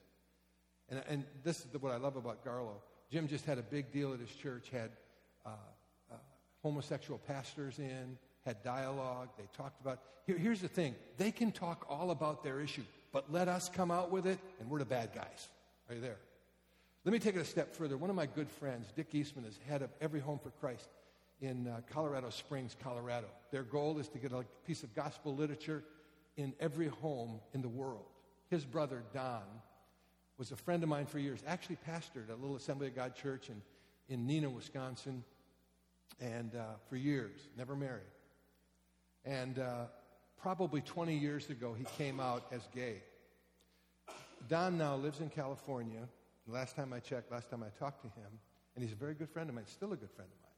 And, 0.89 1.03
and 1.09 1.25
this 1.45 1.61
is 1.61 1.67
what 1.81 1.93
I 1.93 1.99
love 1.99 2.17
about 2.17 2.45
Garlow. 2.45 2.81
Jim 3.13 3.29
just 3.29 3.45
had 3.45 3.59
a 3.59 3.63
big 3.63 3.93
deal 3.93 4.13
at 4.13 4.19
his 4.19 4.31
church, 4.31 4.71
had 4.71 4.91
uh, 5.47 5.51
homosexual 6.63 7.21
pastors 7.29 7.79
in, 7.79 8.19
had 8.45 8.63
dialogue. 8.65 9.29
They 9.39 9.45
talked 9.57 9.81
about. 9.81 10.01
Here, 10.27 10.37
here's 10.37 10.61
the 10.61 10.69
thing 10.69 10.97
they 11.17 11.31
can 11.31 11.53
talk 11.53 11.87
all 11.89 12.11
about 12.11 12.43
their 12.43 12.61
issue, 12.61 12.85
but 13.13 13.31
let 13.33 13.47
us 13.47 13.69
come 13.69 13.93
out 13.93 14.11
with 14.11 14.27
it, 14.27 14.41
and 14.59 14.69
we're 14.69 14.81
the 14.81 14.85
bad 14.85 15.11
guys. 15.15 15.49
Are 15.89 15.95
you 15.95 16.01
there? 16.01 16.19
Let 17.05 17.13
me 17.13 17.21
take 17.21 17.37
it 17.37 17.41
a 17.41 17.45
step 17.45 17.75
further. 17.75 17.97
One 17.97 18.11
of 18.11 18.17
my 18.17 18.27
good 18.27 18.51
friends, 18.51 18.89
Dick 18.97 19.15
Eastman, 19.15 19.45
is 19.45 19.59
head 19.69 19.83
of 19.83 19.91
Every 20.01 20.21
Home 20.21 20.41
for 20.43 20.51
Christ 20.51 20.89
in 21.41 21.69
uh, 21.69 21.81
Colorado 21.91 22.31
Springs, 22.31 22.77
Colorado. 22.83 23.27
Their 23.51 23.63
goal 23.63 23.99
is 23.99 24.09
to 24.09 24.19
get 24.19 24.33
a 24.33 24.45
piece 24.67 24.83
of 24.83 24.95
gospel 24.95 25.35
literature 25.35 25.83
in 26.37 26.53
every 26.61 26.89
home 26.89 27.41
in 27.55 27.63
the 27.63 27.69
world. 27.69 28.07
His 28.49 28.65
brother, 28.65 29.03
Don, 29.15 29.43
was 30.39 30.53
a 30.53 30.57
friend 30.57 30.83
of 30.83 30.89
mine 30.89 31.07
for 31.07 31.19
years, 31.19 31.43
actually 31.47 31.79
pastored 31.87 32.31
a 32.31 32.35
little 32.35 32.57
Assembly 32.57 32.89
of 32.89 32.95
God 32.95 33.15
church 33.15 33.49
in, 33.49 33.63
in 34.09 34.27
Neenah, 34.27 34.53
Wisconsin 34.53 35.25
and 36.21 36.55
uh, 36.55 36.65
for 36.89 36.97
years, 36.97 37.49
never 37.57 37.75
married. 37.75 38.03
And 39.25 39.59
uh, 39.59 39.87
probably 40.41 40.81
20 40.81 41.17
years 41.17 41.51
ago, 41.51 41.75
he 41.75 41.85
came 41.97 42.21
out 42.21 42.47
as 42.53 42.63
gay. 42.75 43.03
Don 44.49 44.79
now 44.79 44.97
lives 44.97 45.21
in 45.21 45.29
California. 45.29 46.09
Last 46.47 46.77
time 46.77 46.93
I 46.93 47.01
checked, 47.01 47.31
last 47.31 47.51
time 47.51 47.63
I 47.63 47.79
talked 47.79 48.03
to 48.03 48.09
him, 48.09 48.31
and 48.75 48.83
he's 48.83 48.93
a 48.93 48.97
very 48.97 49.15
good 49.15 49.31
friend 49.31 49.49
of 49.49 49.55
mine, 49.55 49.67
still 49.67 49.93
a 49.93 49.97
good 49.97 50.11
friend 50.11 50.31
of 50.31 50.43
mine. 50.43 50.50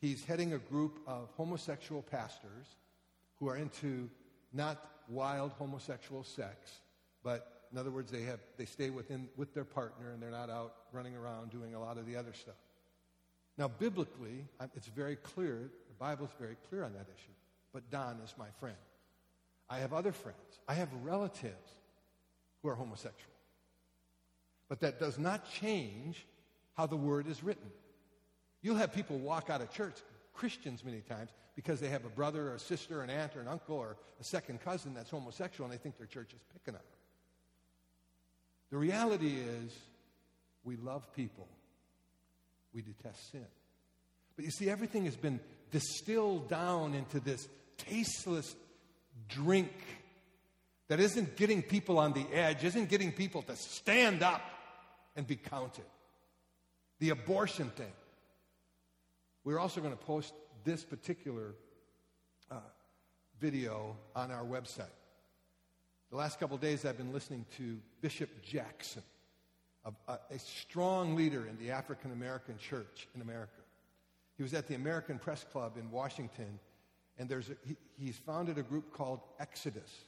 He's 0.00 0.24
heading 0.24 0.52
a 0.52 0.58
group 0.58 1.00
of 1.06 1.28
homosexual 1.36 2.02
pastors 2.02 2.66
who 3.38 3.48
are 3.48 3.56
into 3.56 4.08
not 4.52 4.78
wild 5.08 5.52
homosexual 5.52 6.22
sex, 6.22 6.80
but 7.22 7.66
in 7.72 7.78
other 7.78 7.90
words, 7.90 8.10
they, 8.10 8.22
have, 8.22 8.40
they 8.56 8.64
stay 8.64 8.90
within, 8.90 9.28
with 9.36 9.52
their 9.54 9.64
partner 9.64 10.12
and 10.12 10.22
they're 10.22 10.30
not 10.30 10.50
out 10.50 10.74
running 10.92 11.16
around 11.16 11.50
doing 11.50 11.74
a 11.74 11.80
lot 11.80 11.98
of 11.98 12.06
the 12.06 12.16
other 12.16 12.32
stuff. 12.32 12.54
Now, 13.58 13.68
biblically, 13.68 14.46
it's 14.76 14.86
very 14.86 15.16
clear, 15.16 15.70
the 15.88 15.94
Bible's 15.98 16.30
very 16.38 16.56
clear 16.68 16.84
on 16.84 16.92
that 16.92 17.06
issue. 17.14 17.32
But 17.72 17.90
Don 17.90 18.20
is 18.24 18.32
my 18.38 18.48
friend. 18.60 18.76
I 19.68 19.78
have 19.78 19.92
other 19.92 20.12
friends. 20.12 20.38
I 20.66 20.74
have 20.74 20.88
relatives 21.02 21.72
who 22.62 22.68
are 22.68 22.74
homosexual. 22.74 23.32
But 24.68 24.80
that 24.80 24.98
does 25.00 25.18
not 25.18 25.50
change 25.50 26.24
how 26.74 26.86
the 26.86 26.96
word 26.96 27.26
is 27.26 27.42
written. 27.42 27.70
You'll 28.62 28.76
have 28.76 28.92
people 28.92 29.18
walk 29.18 29.50
out 29.50 29.60
of 29.60 29.70
church, 29.72 29.94
Christians 30.34 30.84
many 30.84 31.00
times, 31.00 31.30
because 31.54 31.80
they 31.80 31.88
have 31.88 32.04
a 32.04 32.10
brother 32.10 32.50
or 32.50 32.54
a 32.54 32.58
sister, 32.58 33.02
an 33.02 33.10
aunt 33.10 33.36
or 33.36 33.40
an 33.40 33.48
uncle 33.48 33.76
or 33.76 33.96
a 34.20 34.24
second 34.24 34.60
cousin 34.60 34.94
that's 34.94 35.10
homosexual 35.10 35.68
and 35.68 35.78
they 35.78 35.82
think 35.82 35.98
their 35.98 36.06
church 36.06 36.32
is 36.32 36.40
picking 36.52 36.74
on 36.74 36.80
them. 36.80 36.98
The 38.70 38.76
reality 38.76 39.34
is, 39.38 39.74
we 40.64 40.76
love 40.76 41.12
people, 41.14 41.48
we 42.74 42.82
detest 42.82 43.32
sin. 43.32 43.46
But 44.36 44.44
you 44.44 44.50
see, 44.50 44.70
everything 44.70 45.06
has 45.06 45.16
been 45.16 45.40
distilled 45.70 46.48
down 46.48 46.94
into 46.94 47.18
this 47.20 47.48
tasteless 47.78 48.54
drink 49.28 49.72
that 50.88 51.00
isn't 51.00 51.36
getting 51.36 51.62
people 51.62 51.98
on 51.98 52.12
the 52.12 52.26
edge, 52.32 52.64
isn't 52.64 52.88
getting 52.88 53.12
people 53.12 53.42
to 53.42 53.56
stand 53.56 54.22
up 54.22 54.42
and 55.16 55.26
be 55.26 55.36
counted. 55.36 55.84
The 57.00 57.10
abortion 57.10 57.70
thing. 57.70 57.92
We're 59.48 59.58
also 59.58 59.80
going 59.80 59.96
to 59.96 60.04
post 60.04 60.34
this 60.62 60.84
particular 60.84 61.54
uh, 62.50 62.56
video 63.40 63.96
on 64.14 64.30
our 64.30 64.44
website. 64.44 64.92
The 66.10 66.18
last 66.18 66.38
couple 66.38 66.58
days, 66.58 66.84
I've 66.84 66.98
been 66.98 67.14
listening 67.14 67.46
to 67.56 67.78
Bishop 68.02 68.42
Jackson, 68.42 69.02
a, 69.86 69.92
a, 70.06 70.18
a 70.32 70.38
strong 70.38 71.16
leader 71.16 71.46
in 71.46 71.56
the 71.56 71.70
African 71.70 72.12
American 72.12 72.58
church 72.58 73.08
in 73.14 73.22
America. 73.22 73.62
He 74.36 74.42
was 74.42 74.52
at 74.52 74.68
the 74.68 74.74
American 74.74 75.18
Press 75.18 75.46
Club 75.50 75.78
in 75.78 75.90
Washington, 75.90 76.58
and 77.18 77.26
there's 77.26 77.48
a, 77.48 77.56
he, 77.66 77.78
he's 77.98 78.18
founded 78.18 78.58
a 78.58 78.62
group 78.62 78.92
called 78.92 79.20
Exodus. 79.40 80.04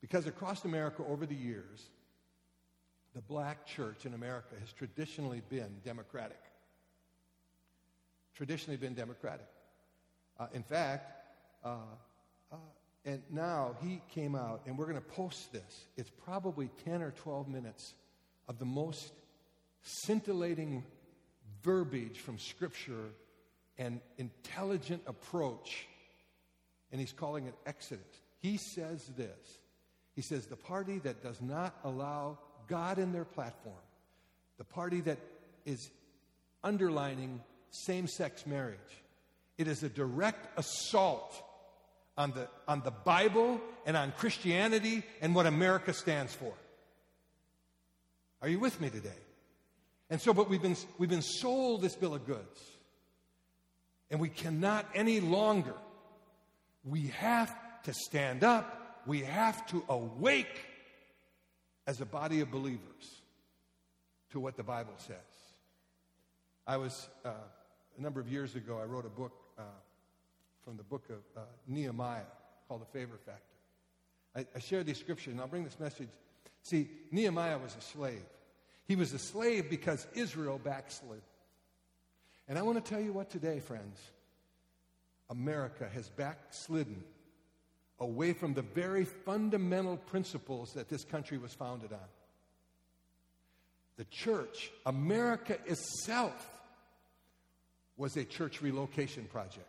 Because 0.00 0.28
across 0.28 0.64
America 0.64 1.02
over 1.08 1.26
the 1.26 1.34
years, 1.34 1.90
the 3.12 3.22
black 3.22 3.66
church 3.66 4.06
in 4.06 4.14
America 4.14 4.54
has 4.60 4.72
traditionally 4.72 5.42
been 5.50 5.80
democratic. 5.84 6.38
Traditionally 8.36 8.76
been 8.76 8.94
democratic. 8.94 9.46
Uh, 10.38 10.46
in 10.52 10.62
fact, 10.62 11.10
uh, 11.64 11.76
uh, 12.52 12.56
and 13.06 13.22
now 13.30 13.74
he 13.82 14.02
came 14.10 14.34
out, 14.34 14.60
and 14.66 14.76
we're 14.76 14.84
going 14.84 14.96
to 14.96 15.00
post 15.00 15.52
this. 15.52 15.86
It's 15.96 16.10
probably 16.10 16.68
10 16.84 17.02
or 17.02 17.12
12 17.12 17.48
minutes 17.48 17.94
of 18.46 18.58
the 18.58 18.66
most 18.66 19.12
scintillating 19.82 20.84
verbiage 21.62 22.18
from 22.18 22.38
Scripture 22.38 23.10
and 23.78 24.00
intelligent 24.18 25.02
approach. 25.06 25.86
And 26.92 27.00
he's 27.00 27.12
calling 27.12 27.46
it 27.46 27.54
Exodus. 27.64 28.04
He 28.40 28.58
says 28.58 29.06
this 29.16 29.58
He 30.14 30.20
says, 30.20 30.46
the 30.46 30.56
party 30.56 30.98
that 31.00 31.22
does 31.22 31.40
not 31.40 31.74
allow 31.84 32.38
God 32.68 32.98
in 32.98 33.12
their 33.12 33.24
platform, 33.24 33.74
the 34.58 34.64
party 34.64 35.00
that 35.02 35.18
is 35.64 35.90
underlining 36.62 37.40
same 37.84 38.06
sex 38.06 38.46
marriage, 38.46 38.78
it 39.58 39.68
is 39.68 39.82
a 39.82 39.88
direct 39.88 40.58
assault 40.58 41.42
on 42.16 42.32
the, 42.32 42.48
on 42.66 42.82
the 42.82 42.90
Bible 42.90 43.60
and 43.84 43.96
on 43.96 44.12
Christianity 44.12 45.02
and 45.20 45.34
what 45.34 45.46
America 45.46 45.92
stands 45.92 46.34
for. 46.34 46.52
Are 48.42 48.48
you 48.48 48.58
with 48.58 48.80
me 48.80 48.90
today? 48.90 49.10
And 50.08 50.20
so, 50.20 50.32
but 50.32 50.48
we've 50.48 50.62
been, 50.62 50.76
we've 50.98 51.10
been 51.10 51.22
sold 51.22 51.82
this 51.82 51.96
bill 51.96 52.14
of 52.14 52.26
goods. 52.26 52.60
And 54.10 54.20
we 54.20 54.28
cannot 54.28 54.86
any 54.94 55.20
longer. 55.20 55.74
We 56.84 57.08
have 57.18 57.54
to 57.84 57.92
stand 57.92 58.44
up. 58.44 59.02
We 59.06 59.22
have 59.22 59.66
to 59.68 59.82
awake 59.88 60.64
as 61.86 62.00
a 62.00 62.06
body 62.06 62.40
of 62.40 62.50
believers 62.50 63.22
to 64.30 64.40
what 64.40 64.56
the 64.56 64.62
Bible 64.62 64.94
says. 64.98 65.16
I 66.66 66.76
was, 66.76 67.08
uh, 67.24 67.30
a 67.98 68.02
number 68.02 68.20
of 68.20 68.28
years 68.28 68.54
ago, 68.54 68.78
I 68.78 68.84
wrote 68.84 69.06
a 69.06 69.10
book 69.10 69.32
uh, 69.58 69.62
from 70.64 70.76
the 70.76 70.82
book 70.82 71.04
of 71.10 71.40
uh, 71.40 71.44
Nehemiah 71.66 72.22
called 72.68 72.82
The 72.82 72.98
Favor 72.98 73.18
Factor. 73.24 73.42
I, 74.34 74.46
I 74.54 74.58
share 74.58 74.82
these 74.82 74.98
scriptures, 74.98 75.32
and 75.32 75.40
I'll 75.40 75.46
bring 75.46 75.64
this 75.64 75.80
message. 75.80 76.08
See, 76.62 76.88
Nehemiah 77.10 77.58
was 77.58 77.74
a 77.76 77.80
slave. 77.80 78.24
He 78.86 78.96
was 78.96 79.12
a 79.12 79.18
slave 79.18 79.70
because 79.70 80.06
Israel 80.14 80.60
backslid. 80.62 81.22
And 82.48 82.58
I 82.58 82.62
want 82.62 82.82
to 82.82 82.88
tell 82.88 83.00
you 83.00 83.12
what 83.12 83.30
today, 83.30 83.60
friends. 83.60 83.98
America 85.30 85.88
has 85.92 86.08
backslidden 86.10 87.02
away 87.98 88.32
from 88.32 88.54
the 88.54 88.62
very 88.62 89.04
fundamental 89.04 89.96
principles 89.96 90.72
that 90.74 90.88
this 90.88 91.04
country 91.04 91.38
was 91.38 91.52
founded 91.52 91.92
on. 91.92 91.98
The 93.96 94.04
church, 94.04 94.70
America 94.84 95.56
itself, 95.64 96.50
was 97.96 98.16
a 98.16 98.24
church 98.24 98.62
relocation 98.62 99.24
project. 99.24 99.68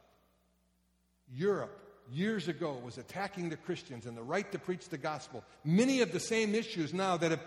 Europe, 1.34 1.77
years 2.12 2.48
ago, 2.48 2.79
was 2.84 2.98
attacking 2.98 3.50
the 3.50 3.57
Christians 3.57 4.05
and 4.05 4.17
the 4.17 4.24
right 4.24 4.50
to 4.51 4.60
preach 4.60 4.89
the 4.89 4.98
gospel. 4.98 5.43
Many 5.63 6.01
of 6.01 6.12
the 6.12 6.19
same 6.19 6.55
issues 6.55 6.93
now 6.93 7.17
that 7.17 7.31
have 7.31 7.43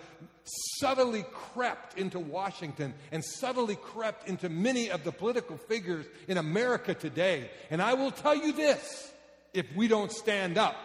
subtly 0.78 1.24
crept 1.32 1.98
into 1.98 2.18
Washington 2.18 2.94
and 3.10 3.24
subtly 3.24 3.76
crept 3.76 4.28
into 4.28 4.48
many 4.48 4.90
of 4.90 5.04
the 5.04 5.12
political 5.12 5.56
figures 5.56 6.06
in 6.28 6.36
America 6.36 6.94
today. 6.94 7.50
And 7.70 7.80
I 7.80 7.94
will 7.94 8.10
tell 8.10 8.34
you 8.34 8.52
this 8.52 9.12
if 9.54 9.66
we 9.74 9.88
don't 9.88 10.12
stand 10.12 10.58
up, 10.58 10.76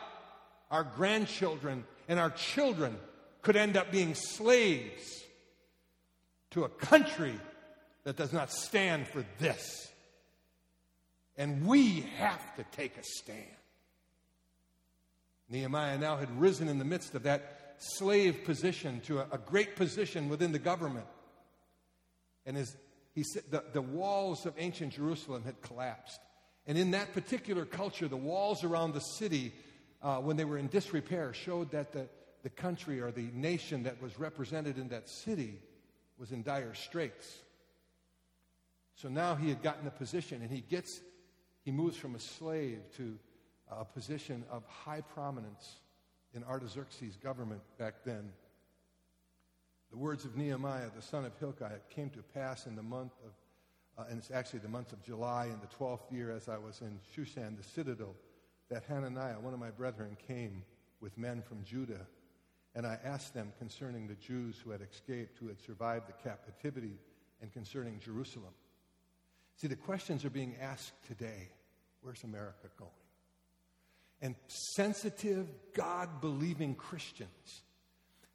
our 0.71 0.83
grandchildren 0.83 1.83
and 2.07 2.19
our 2.19 2.31
children 2.31 2.97
could 3.41 3.55
end 3.55 3.77
up 3.77 3.91
being 3.91 4.15
slaves 4.15 5.23
to 6.51 6.63
a 6.63 6.69
country 6.69 7.39
that 8.05 8.15
does 8.15 8.31
not 8.31 8.51
stand 8.51 9.07
for 9.07 9.25
this. 9.39 9.91
And 11.37 11.67
we 11.67 12.01
have 12.17 12.55
to 12.55 12.63
take 12.71 12.97
a 12.97 13.03
stand. 13.03 13.41
Nehemiah 15.49 15.97
now 15.97 16.15
had 16.15 16.39
risen 16.39 16.69
in 16.69 16.79
the 16.79 16.85
midst 16.85 17.13
of 17.13 17.23
that 17.23 17.75
slave 17.77 18.45
position 18.45 19.01
to 19.01 19.19
a, 19.19 19.27
a 19.33 19.37
great 19.37 19.75
position 19.75 20.29
within 20.29 20.51
the 20.51 20.59
government. 20.59 21.05
And 22.45 22.55
his, 22.55 22.75
he 23.13 23.23
said 23.23 23.43
the, 23.51 23.63
the 23.73 23.81
walls 23.81 24.45
of 24.45 24.53
ancient 24.57 24.93
Jerusalem 24.93 25.43
had 25.43 25.61
collapsed. 25.61 26.19
And 26.67 26.77
in 26.77 26.91
that 26.91 27.13
particular 27.13 27.65
culture, 27.65 28.07
the 28.07 28.15
walls 28.15 28.63
around 28.63 28.93
the 28.93 29.01
city, 29.01 29.51
uh, 30.01 30.17
when 30.17 30.37
they 30.37 30.45
were 30.45 30.57
in 30.57 30.67
disrepair, 30.67 31.33
showed 31.33 31.71
that 31.71 31.91
the, 31.91 32.07
the 32.43 32.49
country 32.49 33.01
or 33.01 33.11
the 33.11 33.29
nation 33.33 33.83
that 33.83 34.01
was 34.01 34.17
represented 34.17 34.77
in 34.77 34.87
that 34.89 35.09
city 35.09 35.59
was 36.17 36.31
in 36.31 36.43
dire 36.43 36.73
straits. 36.73 37.41
So 38.95 39.09
now 39.09 39.35
he 39.35 39.49
had 39.49 39.61
gotten 39.61 39.87
a 39.87 39.91
position, 39.91 40.41
and 40.41 40.49
he 40.49 40.61
gets 40.61 41.01
he 41.65 41.71
moves 41.71 41.97
from 41.97 42.13
a 42.13 42.19
slave 42.19 42.79
to 42.97 43.17
a 43.69 43.83
position 43.83 44.45
of 44.51 44.63
high 44.67 45.01
prominence 45.01 45.79
in 46.33 46.43
Artaxerxes' 46.43 47.17
government 47.17 47.61
back 47.79 47.95
then. 48.05 48.31
The 49.89 49.97
words 49.97 50.25
of 50.25 50.37
Nehemiah, 50.37 50.89
the 50.95 51.01
son 51.01 51.25
of 51.25 51.37
Hachaliah, 51.39 51.79
came 51.89 52.11
to 52.11 52.21
pass 52.21 52.67
in 52.67 52.75
the 52.75 52.83
month 52.83 53.13
of, 53.25 53.31
uh, 53.97 54.07
and 54.09 54.19
it's 54.19 54.29
actually 54.29 54.59
the 54.59 54.69
month 54.69 54.93
of 54.93 55.01
July 55.01 55.45
in 55.45 55.59
the 55.59 55.67
12th 55.67 56.11
year 56.11 56.31
as 56.31 56.47
I 56.47 56.57
was 56.57 56.81
in 56.81 56.99
Shushan, 57.15 57.57
the 57.57 57.63
citadel, 57.63 58.13
that 58.69 58.83
Hananiah, 58.83 59.39
one 59.39 59.53
of 59.53 59.59
my 59.59 59.71
brethren, 59.71 60.17
came 60.27 60.63
with 61.01 61.17
men 61.17 61.41
from 61.41 61.63
Judah. 61.63 62.05
And 62.75 62.85
I 62.85 62.99
asked 63.03 63.33
them 63.33 63.53
concerning 63.57 64.07
the 64.07 64.15
Jews 64.15 64.57
who 64.63 64.69
had 64.71 64.81
escaped, 64.81 65.39
who 65.39 65.47
had 65.47 65.59
survived 65.61 66.09
the 66.09 66.29
captivity, 66.29 66.99
and 67.41 67.51
concerning 67.53 67.99
Jerusalem. 67.99 68.53
See, 69.57 69.67
the 69.67 69.75
questions 69.75 70.25
are 70.25 70.29
being 70.29 70.55
asked 70.61 70.93
today 71.07 71.49
where's 72.01 72.23
America 72.23 72.67
going? 72.77 72.91
And 74.21 74.35
sensitive, 74.47 75.47
God 75.73 76.21
believing 76.21 76.75
Christians 76.75 77.61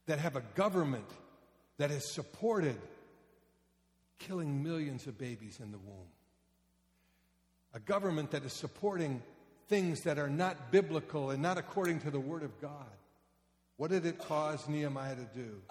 that 0.07 0.19
have 0.19 0.37
a 0.37 0.43
government 0.55 1.09
that 1.79 1.91
has 1.91 2.13
supported 2.13 2.77
killing 4.19 4.63
millions 4.63 5.07
of 5.07 5.17
babies 5.19 5.61
in 5.63 5.73
the 5.73 5.79
womb, 5.79 6.09
a 7.75 7.81
government 7.81 8.33
that 8.33 8.45
is 8.45 8.53
supporting 8.53 9.23
things 9.69 10.03
that 10.03 10.19
are 10.19 10.29
not 10.29 10.73
biblical 10.73 11.31
and 11.31 11.43
not 11.43 11.57
according 11.57 12.01
to 12.01 12.11
the 12.11 12.21
Word 12.21 12.43
of 12.43 12.61
God. 12.61 12.87
What 13.77 13.91
did 13.91 14.05
it 14.05 14.19
cause 14.19 14.69
Nehemiah 14.69 15.15
to 15.15 15.29
do? 15.35 15.63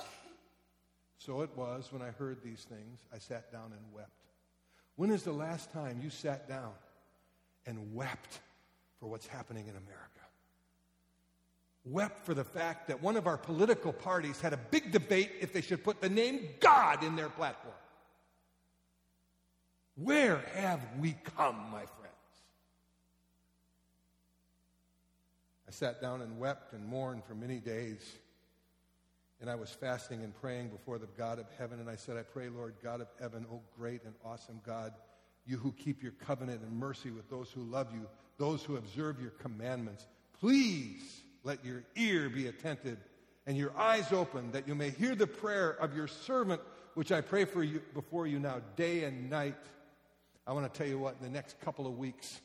So 1.19 1.41
it 1.41 1.49
was 1.55 1.89
when 1.91 2.01
I 2.01 2.11
heard 2.11 2.41
these 2.41 2.63
things, 2.63 3.01
I 3.13 3.19
sat 3.19 3.51
down 3.51 3.73
and 3.73 3.93
wept. 3.93 4.18
When 4.99 5.11
is 5.11 5.23
the 5.23 5.31
last 5.31 5.71
time 5.71 6.01
you 6.03 6.09
sat 6.09 6.49
down 6.49 6.73
and 7.65 7.95
wept 7.95 8.41
for 8.99 9.07
what's 9.07 9.25
happening 9.25 9.63
in 9.63 9.69
America? 9.69 10.19
Wept 11.85 12.25
for 12.25 12.33
the 12.33 12.43
fact 12.43 12.89
that 12.89 13.01
one 13.01 13.15
of 13.15 13.25
our 13.25 13.37
political 13.37 13.93
parties 13.93 14.41
had 14.41 14.51
a 14.51 14.57
big 14.57 14.91
debate 14.91 15.31
if 15.39 15.53
they 15.53 15.61
should 15.61 15.85
put 15.85 16.01
the 16.01 16.09
name 16.09 16.49
God 16.59 17.01
in 17.01 17.15
their 17.15 17.29
platform. 17.29 17.75
Where 19.95 20.43
have 20.55 20.81
we 20.99 21.15
come, 21.37 21.55
my 21.71 21.85
friends? 21.85 22.33
I 25.65 25.71
sat 25.71 26.01
down 26.01 26.19
and 26.19 26.37
wept 26.37 26.73
and 26.73 26.85
mourned 26.85 27.23
for 27.23 27.35
many 27.35 27.59
days. 27.59 28.01
And 29.41 29.49
I 29.49 29.55
was 29.55 29.69
fasting 29.69 30.23
and 30.23 30.33
praying 30.33 30.69
before 30.69 30.97
the 30.97 31.07
God 31.17 31.39
of 31.39 31.45
heaven. 31.57 31.79
And 31.79 31.89
I 31.89 31.95
said, 31.95 32.17
I 32.17 32.23
pray, 32.23 32.49
Lord 32.49 32.75
God 32.83 33.01
of 33.01 33.07
heaven, 33.19 33.45
O 33.51 33.61
great 33.77 34.03
and 34.03 34.13
awesome 34.25 34.59
God, 34.65 34.93
you 35.45 35.57
who 35.57 35.71
keep 35.71 36.03
your 36.03 36.11
covenant 36.11 36.61
and 36.61 36.77
mercy 36.77 37.09
with 37.09 37.29
those 37.29 37.49
who 37.49 37.61
love 37.63 37.87
you, 37.93 38.05
those 38.37 38.63
who 38.63 38.75
observe 38.75 39.21
your 39.21 39.31
commandments, 39.31 40.05
please 40.39 41.21
let 41.43 41.63
your 41.63 41.83
ear 41.95 42.29
be 42.29 42.47
attentive 42.47 42.97
and 43.47 43.57
your 43.57 43.75
eyes 43.77 44.11
open 44.11 44.51
that 44.51 44.67
you 44.67 44.75
may 44.75 44.89
hear 44.89 45.15
the 45.15 45.25
prayer 45.25 45.71
of 45.71 45.95
your 45.95 46.07
servant, 46.07 46.61
which 46.93 47.11
I 47.11 47.21
pray 47.21 47.45
for 47.45 47.63
you 47.63 47.81
before 47.93 48.27
you 48.27 48.39
now, 48.39 48.61
day 48.75 49.05
and 49.05 49.29
night. 49.29 49.55
I 50.45 50.53
want 50.53 50.71
to 50.71 50.77
tell 50.77 50.87
you 50.87 50.99
what, 50.99 51.15
in 51.19 51.23
the 51.23 51.31
next 51.31 51.59
couple 51.61 51.87
of 51.87 51.97
weeks, 51.97 52.41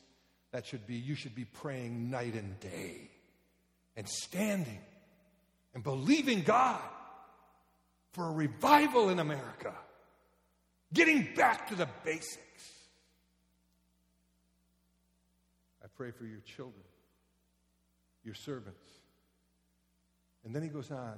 that 0.51 0.65
should 0.65 0.87
be, 0.87 0.95
you 0.95 1.15
should 1.15 1.35
be 1.35 1.45
praying 1.45 2.09
night 2.09 2.33
and 2.33 2.59
day 2.59 3.11
and 3.95 4.07
standing 4.07 4.79
and 5.75 5.83
believing 5.83 6.41
God 6.41 6.79
for 8.13 8.29
a 8.29 8.31
revival 8.31 9.09
in 9.09 9.19
America, 9.19 9.73
getting 10.93 11.27
back 11.35 11.67
to 11.67 11.75
the 11.75 11.87
basics. 12.05 12.39
I 15.83 15.87
pray 15.95 16.11
for 16.11 16.25
your 16.25 16.39
children, 16.39 16.81
your 18.23 18.33
servants. 18.33 18.87
And 20.45 20.55
then 20.55 20.63
he 20.63 20.69
goes 20.69 20.91
on, 20.91 21.15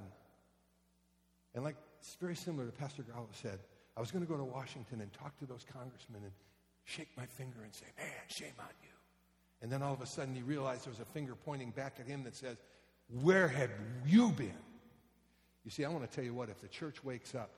and 1.54 1.62
like 1.62 1.76
it's 2.00 2.16
very 2.20 2.36
similar 2.36 2.66
to 2.66 2.72
Pastor 2.72 3.02
Garlow 3.02 3.28
said, 3.32 3.60
I 3.96 4.00
was 4.00 4.10
going 4.10 4.24
to 4.24 4.30
go 4.30 4.36
to 4.36 4.44
Washington 4.44 5.00
and 5.00 5.12
talk 5.12 5.38
to 5.38 5.46
those 5.46 5.64
congressmen 5.72 6.22
and 6.22 6.32
shake 6.84 7.08
my 7.16 7.26
finger 7.26 7.58
and 7.62 7.72
say, 7.72 7.86
Man, 7.96 8.08
shame 8.28 8.54
on 8.58 8.66
you. 8.82 8.88
And 9.60 9.70
then 9.70 9.82
all 9.82 9.92
of 9.92 10.00
a 10.00 10.06
sudden 10.06 10.34
he 10.34 10.42
realized 10.42 10.84
there 10.84 10.92
was 10.92 11.00
a 11.00 11.04
finger 11.04 11.34
pointing 11.34 11.70
back 11.70 11.96
at 12.00 12.06
him 12.06 12.24
that 12.24 12.36
says, 12.36 12.56
Where 13.08 13.48
have 13.48 13.70
you 14.06 14.30
been? 14.30 14.52
You 15.64 15.70
see, 15.70 15.84
I 15.84 15.88
want 15.88 16.08
to 16.08 16.14
tell 16.14 16.24
you 16.24 16.34
what, 16.34 16.48
if 16.48 16.60
the 16.60 16.68
church 16.68 17.02
wakes 17.04 17.34
up, 17.34 17.50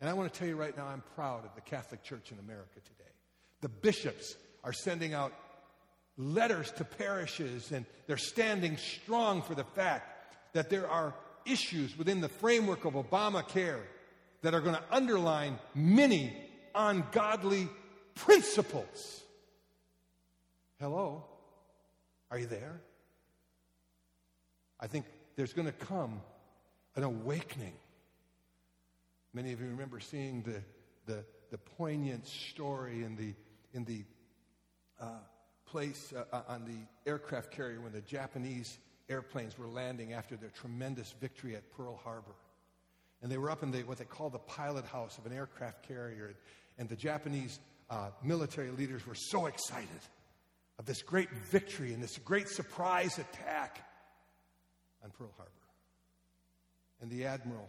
and 0.00 0.10
I 0.10 0.12
want 0.12 0.32
to 0.32 0.38
tell 0.38 0.48
you 0.48 0.56
right 0.56 0.76
now, 0.76 0.86
I'm 0.86 1.02
proud 1.14 1.44
of 1.44 1.54
the 1.54 1.60
Catholic 1.60 2.02
Church 2.02 2.32
in 2.32 2.38
America 2.38 2.80
today. 2.84 3.10
The 3.60 3.68
bishops 3.68 4.36
are 4.62 4.72
sending 4.72 5.14
out 5.14 5.32
letters 6.16 6.70
to 6.72 6.84
parishes, 6.84 7.72
and 7.72 7.86
they're 8.06 8.16
standing 8.16 8.76
strong 8.76 9.42
for 9.42 9.54
the 9.54 9.64
fact 9.64 10.36
that 10.52 10.70
there 10.70 10.88
are 10.88 11.14
issues 11.44 11.96
within 11.96 12.20
the 12.20 12.28
framework 12.28 12.84
of 12.84 12.94
Obamacare 12.94 13.80
that 14.42 14.54
are 14.54 14.60
going 14.60 14.76
to 14.76 14.84
underline 14.90 15.58
many 15.74 16.36
ungodly 16.74 17.68
principles. 18.14 19.22
Hello? 20.80 21.24
Are 22.30 22.38
you 22.38 22.46
there? 22.46 22.80
I 24.80 24.86
think 24.86 25.06
there's 25.36 25.52
going 25.52 25.66
to 25.66 25.72
come 25.72 26.20
an 26.96 27.02
awakening. 27.02 27.74
Many 29.32 29.52
of 29.52 29.60
you 29.60 29.66
remember 29.66 30.00
seeing 30.00 30.42
the, 30.42 30.62
the, 31.12 31.24
the 31.50 31.58
poignant 31.58 32.26
story 32.26 33.02
in 33.02 33.16
the, 33.16 33.34
in 33.72 33.84
the 33.84 34.04
uh, 35.00 35.18
place 35.66 36.12
uh, 36.16 36.24
uh, 36.32 36.42
on 36.48 36.64
the 36.64 37.10
aircraft 37.10 37.50
carrier 37.50 37.80
when 37.80 37.92
the 37.92 38.00
Japanese 38.02 38.78
airplanes 39.08 39.58
were 39.58 39.66
landing 39.66 40.12
after 40.12 40.36
their 40.36 40.50
tremendous 40.50 41.12
victory 41.20 41.56
at 41.56 41.70
Pearl 41.72 42.00
Harbor. 42.02 42.34
And 43.22 43.30
they 43.30 43.38
were 43.38 43.50
up 43.50 43.62
in 43.62 43.70
the, 43.70 43.82
what 43.82 43.98
they 43.98 44.04
call 44.04 44.30
the 44.30 44.38
pilot 44.38 44.84
house 44.84 45.18
of 45.18 45.26
an 45.26 45.32
aircraft 45.32 45.86
carrier. 45.86 46.34
And 46.78 46.88
the 46.88 46.96
Japanese 46.96 47.58
uh, 47.90 48.10
military 48.22 48.70
leaders 48.70 49.06
were 49.06 49.14
so 49.14 49.46
excited 49.46 49.88
of 50.78 50.86
this 50.86 51.02
great 51.02 51.30
victory 51.50 51.92
and 51.92 52.02
this 52.02 52.18
great 52.18 52.48
surprise 52.48 53.18
attack 53.18 53.80
Pearl 55.18 55.30
Harbor. 55.36 55.50
And 57.00 57.10
the 57.10 57.26
admiral 57.26 57.68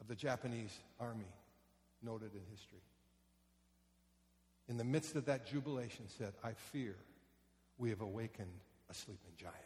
of 0.00 0.08
the 0.08 0.14
Japanese 0.14 0.78
army 1.00 1.32
noted 2.02 2.32
in 2.34 2.40
history 2.50 2.80
in 4.68 4.76
the 4.76 4.84
midst 4.84 5.16
of 5.16 5.26
that 5.26 5.46
jubilation 5.46 6.06
said, 6.08 6.32
I 6.42 6.52
fear 6.52 6.96
we 7.78 7.90
have 7.90 8.00
awakened 8.00 8.60
a 8.90 8.94
sleeping 8.94 9.32
giant. 9.36 9.56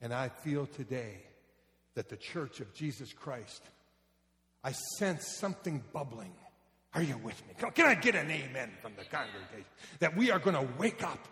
And 0.00 0.14
I 0.14 0.28
feel 0.28 0.66
today 0.66 1.18
that 1.94 2.08
the 2.08 2.16
church 2.16 2.60
of 2.60 2.72
Jesus 2.72 3.12
Christ, 3.12 3.62
I 4.64 4.72
sense 4.98 5.36
something 5.36 5.82
bubbling. 5.92 6.32
Are 6.94 7.02
you 7.02 7.18
with 7.18 7.40
me? 7.46 7.54
Can 7.74 7.86
I 7.86 7.94
get 7.94 8.14
an 8.14 8.30
amen 8.30 8.70
from 8.80 8.92
the 8.96 9.04
congregation? 9.04 9.66
That 9.98 10.16
we 10.16 10.30
are 10.30 10.38
going 10.38 10.56
to 10.56 10.68
wake 10.78 11.02
up. 11.02 11.28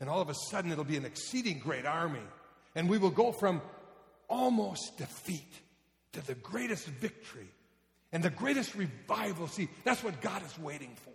And 0.00 0.08
all 0.08 0.20
of 0.20 0.28
a 0.28 0.34
sudden, 0.50 0.72
it'll 0.72 0.84
be 0.84 0.96
an 0.96 1.04
exceeding 1.04 1.58
great 1.58 1.86
army. 1.86 2.20
And 2.74 2.88
we 2.88 2.98
will 2.98 3.10
go 3.10 3.32
from 3.32 3.60
almost 4.28 4.96
defeat 4.96 5.52
to 6.12 6.24
the 6.26 6.34
greatest 6.34 6.86
victory 6.86 7.48
and 8.12 8.22
the 8.22 8.30
greatest 8.30 8.74
revival. 8.74 9.46
See, 9.46 9.68
that's 9.84 10.02
what 10.02 10.20
God 10.20 10.42
is 10.44 10.58
waiting 10.58 10.94
for. 11.04 11.10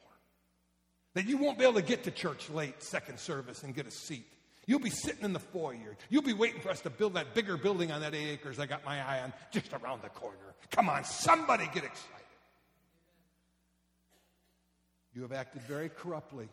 That 1.14 1.26
you 1.26 1.38
won't 1.38 1.58
be 1.58 1.64
able 1.64 1.76
to 1.76 1.82
get 1.82 2.04
to 2.04 2.12
church 2.12 2.50
late, 2.50 2.84
second 2.84 3.20
service, 3.20 3.64
and 3.64 3.74
get 3.74 3.88
a 3.88 3.92
seat. 3.92 4.28
You'll 4.68 4.80
be 4.80 4.90
sitting 4.90 5.24
in 5.24 5.32
the 5.32 5.40
foyer. 5.40 5.96
You'll 6.10 6.24
be 6.24 6.34
waiting 6.34 6.60
for 6.60 6.70
us 6.70 6.82
to 6.82 6.90
build 6.90 7.14
that 7.14 7.34
bigger 7.34 7.56
building 7.56 7.92
on 7.92 8.02
that 8.02 8.14
eight 8.14 8.32
acres 8.32 8.60
I 8.60 8.66
got 8.66 8.84
my 8.84 8.98
eye 8.98 9.22
on 9.22 9.32
just 9.52 9.72
around 9.74 10.02
the 10.02 10.10
corner. 10.10 10.38
Come 10.72 10.90
on, 10.90 11.04
somebody 11.04 11.66
get 11.66 11.84
excited. 11.84 12.12
You 15.14 15.22
have 15.22 15.32
acted 15.32 15.62
very 15.62 15.90
corruptly 15.90 16.50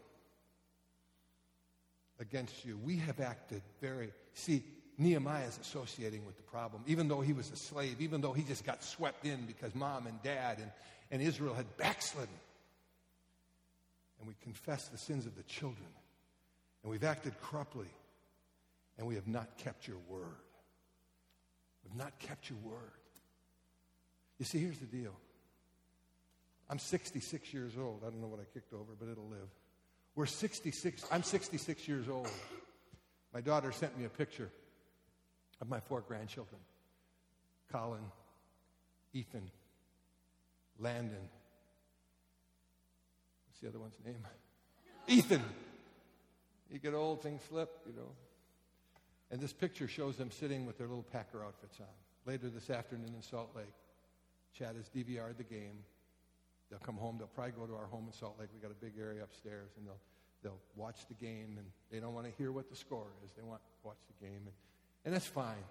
against 2.20 2.64
you. 2.64 2.78
We 2.84 2.98
have 2.98 3.18
acted 3.18 3.62
very. 3.80 4.12
See, 4.34 4.62
Nehemiah 4.98 5.46
is 5.46 5.58
associating 5.58 6.24
with 6.26 6.36
the 6.36 6.42
problem. 6.42 6.82
Even 6.86 7.08
though 7.08 7.20
he 7.20 7.32
was 7.32 7.50
a 7.50 7.56
slave, 7.56 8.00
even 8.00 8.20
though 8.20 8.32
he 8.32 8.42
just 8.42 8.64
got 8.64 8.84
swept 8.84 9.24
in 9.24 9.46
because 9.46 9.74
mom 9.74 10.06
and 10.06 10.22
dad 10.22 10.58
and, 10.58 10.70
and 11.10 11.22
Israel 11.22 11.54
had 11.54 11.76
backslidden 11.76 12.28
and 14.22 14.28
we 14.28 14.36
confess 14.40 14.86
the 14.86 14.96
sins 14.96 15.26
of 15.26 15.34
the 15.34 15.42
children, 15.42 15.88
and 16.82 16.92
we've 16.92 17.02
acted 17.02 17.34
corruptly, 17.40 17.88
and 18.96 19.04
we 19.04 19.16
have 19.16 19.26
not 19.26 19.58
kept 19.58 19.88
your 19.88 19.96
word. 20.08 20.22
We've 21.82 21.96
not 21.96 22.16
kept 22.20 22.48
your 22.48 22.60
word. 22.60 22.92
You 24.38 24.44
see, 24.44 24.60
here's 24.60 24.78
the 24.78 24.86
deal. 24.86 25.12
I'm 26.70 26.78
66 26.78 27.52
years 27.52 27.72
old. 27.76 28.02
I 28.06 28.10
don't 28.10 28.20
know 28.20 28.28
what 28.28 28.38
I 28.38 28.44
kicked 28.54 28.72
over, 28.72 28.92
but 28.96 29.08
it'll 29.10 29.28
live. 29.28 29.48
We're 30.14 30.26
66. 30.26 31.04
I'm 31.10 31.24
66 31.24 31.88
years 31.88 32.08
old. 32.08 32.30
My 33.34 33.40
daughter 33.40 33.72
sent 33.72 33.98
me 33.98 34.04
a 34.04 34.08
picture 34.08 34.50
of 35.62 35.68
my 35.68 35.80
four 35.80 36.02
grandchildren 36.02 36.60
Colin, 37.70 38.02
Ethan, 39.14 39.50
Landon, 40.78 41.30
What's 43.48 43.60
the 43.60 43.68
other 43.68 43.78
one's 43.78 43.96
name? 44.04 44.26
Ethan. 45.08 45.42
You 46.70 46.78
get 46.78 46.94
old, 46.94 47.22
things 47.22 47.40
slip, 47.48 47.70
you 47.86 47.92
know. 47.94 48.08
And 49.30 49.40
this 49.40 49.52
picture 49.52 49.88
shows 49.88 50.16
them 50.16 50.30
sitting 50.30 50.66
with 50.66 50.76
their 50.78 50.86
little 50.86 51.04
Packer 51.04 51.44
outfits 51.44 51.80
on. 51.80 51.86
Later 52.26 52.48
this 52.48 52.70
afternoon 52.70 53.12
in 53.14 53.22
Salt 53.22 53.50
Lake, 53.56 53.74
Chad 54.54 54.76
has 54.76 54.88
DVR'd 54.88 55.38
the 55.38 55.44
game. 55.44 55.84
They'll 56.70 56.78
come 56.78 56.96
home. 56.96 57.16
They'll 57.18 57.26
probably 57.28 57.52
go 57.52 57.66
to 57.66 57.74
our 57.74 57.86
home 57.86 58.04
in 58.06 58.12
Salt 58.12 58.36
Lake. 58.38 58.48
We've 58.52 58.62
got 58.62 58.70
a 58.70 58.84
big 58.84 58.94
area 58.98 59.22
upstairs, 59.22 59.70
and 59.76 59.86
they'll, 59.86 60.00
they'll 60.42 60.60
watch 60.76 61.06
the 61.08 61.14
game, 61.14 61.56
and 61.58 61.66
they 61.90 62.00
don't 62.00 62.14
want 62.14 62.26
to 62.26 62.32
hear 62.38 62.52
what 62.52 62.70
the 62.70 62.76
score 62.76 63.08
is. 63.24 63.32
They 63.36 63.42
want 63.42 63.60
to 63.60 63.86
watch 63.86 63.98
the 64.08 64.26
game, 64.26 64.40
and, 64.44 64.54
and 65.04 65.14
that's 65.14 65.26
fine. 65.26 65.64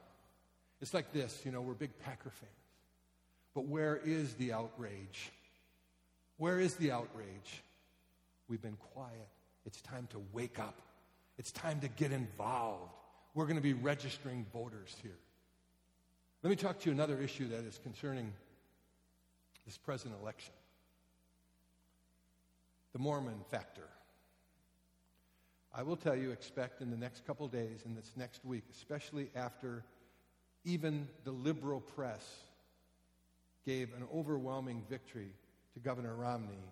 It's 0.82 0.94
like 0.94 1.14
this, 1.14 1.42
you 1.46 1.52
know, 1.52 1.62
we're 1.62 1.74
big 1.74 1.98
Packer 2.00 2.30
fans. 2.30 2.52
But 3.54 3.66
where 3.66 4.00
is 4.04 4.34
the 4.36 4.54
outrage? 4.54 5.32
Where 6.38 6.60
is 6.60 6.76
the 6.76 6.92
outrage? 6.92 7.64
We've 8.48 8.62
been 8.62 8.78
quiet. 8.94 9.28
It's 9.66 9.82
time 9.82 10.08
to 10.12 10.22
wake 10.34 10.60
up. 10.60 10.82
It's 11.38 11.52
time 11.52 11.80
to 11.82 11.88
get 11.88 12.12
involved. 12.12 12.92
We're 13.36 13.46
going 13.46 13.58
to 13.58 13.62
be 13.62 13.74
registering 13.74 14.46
voters 14.52 14.96
here. 15.02 15.18
Let 16.44 16.50
me 16.50 16.56
talk 16.56 16.80
to 16.80 16.86
you 16.88 16.92
another 16.92 17.20
issue 17.20 17.48
that 17.50 17.64
is 17.64 17.80
concerning 17.84 18.34
this 19.66 19.78
present 19.78 20.14
election 20.22 20.54
the 22.94 23.00
Mormon 23.00 23.40
factor. 23.50 23.88
I 25.74 25.84
will 25.84 25.96
tell 25.96 26.16
you, 26.16 26.32
expect 26.32 26.82
in 26.82 26.92
the 26.92 26.98
next 26.98 27.26
couple 27.26 27.48
days, 27.48 27.84
in 27.86 27.96
this 27.96 28.12
next 28.18 28.44
week, 28.44 28.64
especially 28.72 29.30
after 29.36 29.84
even 30.66 31.08
the 31.24 31.32
liberal 31.32 31.80
press 31.80 32.26
gave 33.66 33.94
an 33.94 34.06
overwhelming 34.14 34.84
victory 34.90 35.34
to 35.74 35.80
Governor 35.80 36.16
Romney 36.16 36.64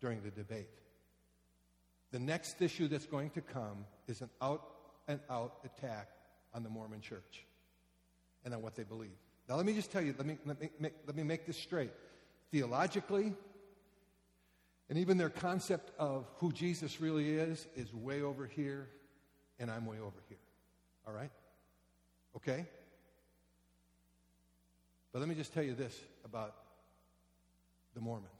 during 0.00 0.22
the 0.22 0.30
debate. 0.30 0.70
The 2.12 2.18
next 2.18 2.62
issue 2.62 2.88
that's 2.88 3.06
going 3.06 3.30
to 3.30 3.40
come 3.40 3.84
is 4.06 4.22
an 4.22 4.30
out 4.40 4.62
and 5.06 5.20
out 5.28 5.58
attack 5.64 6.08
on 6.54 6.62
the 6.62 6.70
Mormon 6.70 7.00
church 7.00 7.44
and 8.44 8.54
on 8.54 8.62
what 8.62 8.74
they 8.74 8.84
believe. 8.84 9.10
Now, 9.48 9.56
let 9.56 9.66
me 9.66 9.74
just 9.74 9.92
tell 9.92 10.02
you, 10.02 10.14
let 10.16 10.26
me, 10.26 10.38
let 10.46 10.60
me, 10.60 10.70
make, 10.80 10.94
let 11.06 11.14
me 11.14 11.22
make 11.22 11.46
this 11.46 11.58
straight. 11.58 11.92
Theologically, 12.50 13.34
And 14.88 14.98
even 14.98 15.18
their 15.18 15.30
concept 15.30 15.90
of 15.98 16.26
who 16.36 16.52
Jesus 16.52 17.00
really 17.00 17.30
is 17.30 17.66
is 17.74 17.92
way 17.92 18.22
over 18.22 18.46
here, 18.46 18.88
and 19.58 19.70
I'm 19.70 19.84
way 19.86 19.98
over 19.98 20.22
here. 20.28 20.38
All 21.06 21.12
right? 21.12 21.30
Okay? 22.36 22.66
But 25.12 25.18
let 25.20 25.28
me 25.28 25.34
just 25.34 25.52
tell 25.52 25.62
you 25.62 25.74
this 25.74 25.98
about 26.24 26.54
the 27.94 28.00
Mormons. 28.00 28.30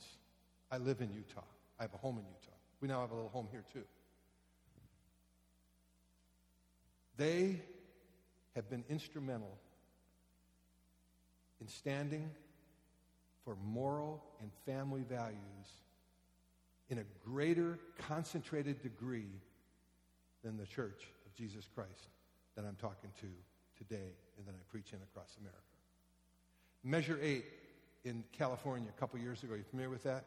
I 0.70 0.78
live 0.78 1.00
in 1.00 1.12
Utah. 1.12 1.42
I 1.80 1.82
have 1.82 1.94
a 1.94 1.98
home 1.98 2.18
in 2.18 2.24
Utah. 2.24 2.56
We 2.80 2.88
now 2.88 3.00
have 3.00 3.10
a 3.10 3.14
little 3.14 3.30
home 3.30 3.48
here, 3.50 3.64
too. 3.72 3.84
They 7.16 7.62
have 8.54 8.68
been 8.68 8.84
instrumental 8.88 9.58
in 11.60 11.68
standing 11.68 12.30
for 13.44 13.56
moral 13.64 14.22
and 14.42 14.50
family 14.66 15.02
values 15.08 15.38
in 16.88 16.98
a 16.98 17.04
greater 17.24 17.78
concentrated 18.08 18.82
degree 18.82 19.30
than 20.44 20.56
the 20.56 20.66
Church 20.66 21.02
of 21.26 21.34
Jesus 21.34 21.68
Christ 21.74 22.08
that 22.54 22.64
I'm 22.64 22.76
talking 22.76 23.10
to 23.20 23.26
today 23.76 24.12
and 24.38 24.46
that 24.46 24.52
I 24.52 24.62
preach 24.70 24.92
in 24.92 24.98
across 25.02 25.36
America. 25.40 25.60
Measure 26.84 27.18
8 27.20 27.44
in 28.04 28.22
California 28.32 28.88
a 28.96 29.00
couple 29.00 29.18
years 29.18 29.42
ago. 29.42 29.54
You 29.54 29.64
familiar 29.68 29.90
with 29.90 30.04
that? 30.04 30.24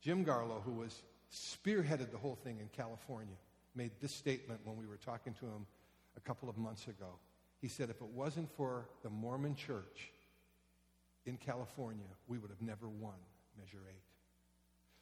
Jim 0.00 0.24
Garlow, 0.24 0.62
who 0.62 0.72
was 0.72 1.02
spearheaded 1.32 2.12
the 2.12 2.18
whole 2.18 2.36
thing 2.36 2.58
in 2.60 2.68
California, 2.68 3.34
made 3.74 3.90
this 4.00 4.14
statement 4.14 4.60
when 4.64 4.76
we 4.76 4.86
were 4.86 4.96
talking 4.96 5.34
to 5.34 5.46
him 5.46 5.66
a 6.16 6.20
couple 6.20 6.48
of 6.48 6.56
months 6.56 6.86
ago. 6.86 7.18
He 7.60 7.68
said, 7.68 7.90
if 7.90 8.00
it 8.00 8.08
wasn't 8.14 8.54
for 8.56 8.86
the 9.02 9.10
Mormon 9.10 9.56
church 9.56 10.12
in 11.26 11.36
California, 11.36 12.06
we 12.28 12.38
would 12.38 12.50
have 12.50 12.62
never 12.62 12.88
won 12.88 13.14
Measure 13.58 13.82
8. 13.88 13.94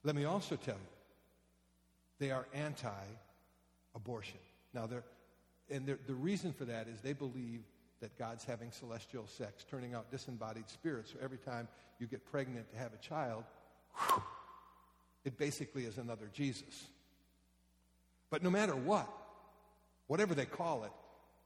Let 0.04 0.16
me 0.16 0.24
also 0.24 0.56
tell 0.56 0.74
you, 0.74 0.90
they 2.18 2.30
are 2.30 2.46
anti 2.54 2.90
abortion. 3.94 4.38
Now, 4.74 4.86
they're, 4.86 5.04
and 5.70 5.86
they're, 5.86 5.98
the 6.06 6.14
reason 6.14 6.52
for 6.52 6.64
that 6.64 6.88
is 6.88 7.00
they 7.00 7.12
believe 7.12 7.62
that 8.00 8.18
God's 8.18 8.44
having 8.44 8.72
celestial 8.72 9.26
sex, 9.26 9.64
turning 9.70 9.94
out 9.94 10.10
disembodied 10.10 10.68
spirits. 10.68 11.12
So 11.12 11.18
every 11.22 11.38
time 11.38 11.68
you 12.00 12.06
get 12.06 12.24
pregnant 12.24 12.70
to 12.72 12.78
have 12.78 12.92
a 12.92 12.96
child, 12.96 13.44
whew, 13.96 14.22
it 15.24 15.38
basically 15.38 15.84
is 15.84 15.98
another 15.98 16.28
Jesus. 16.32 16.86
But 18.30 18.42
no 18.42 18.50
matter 18.50 18.74
what, 18.74 19.08
whatever 20.08 20.34
they 20.34 20.46
call 20.46 20.84
it, 20.84 20.92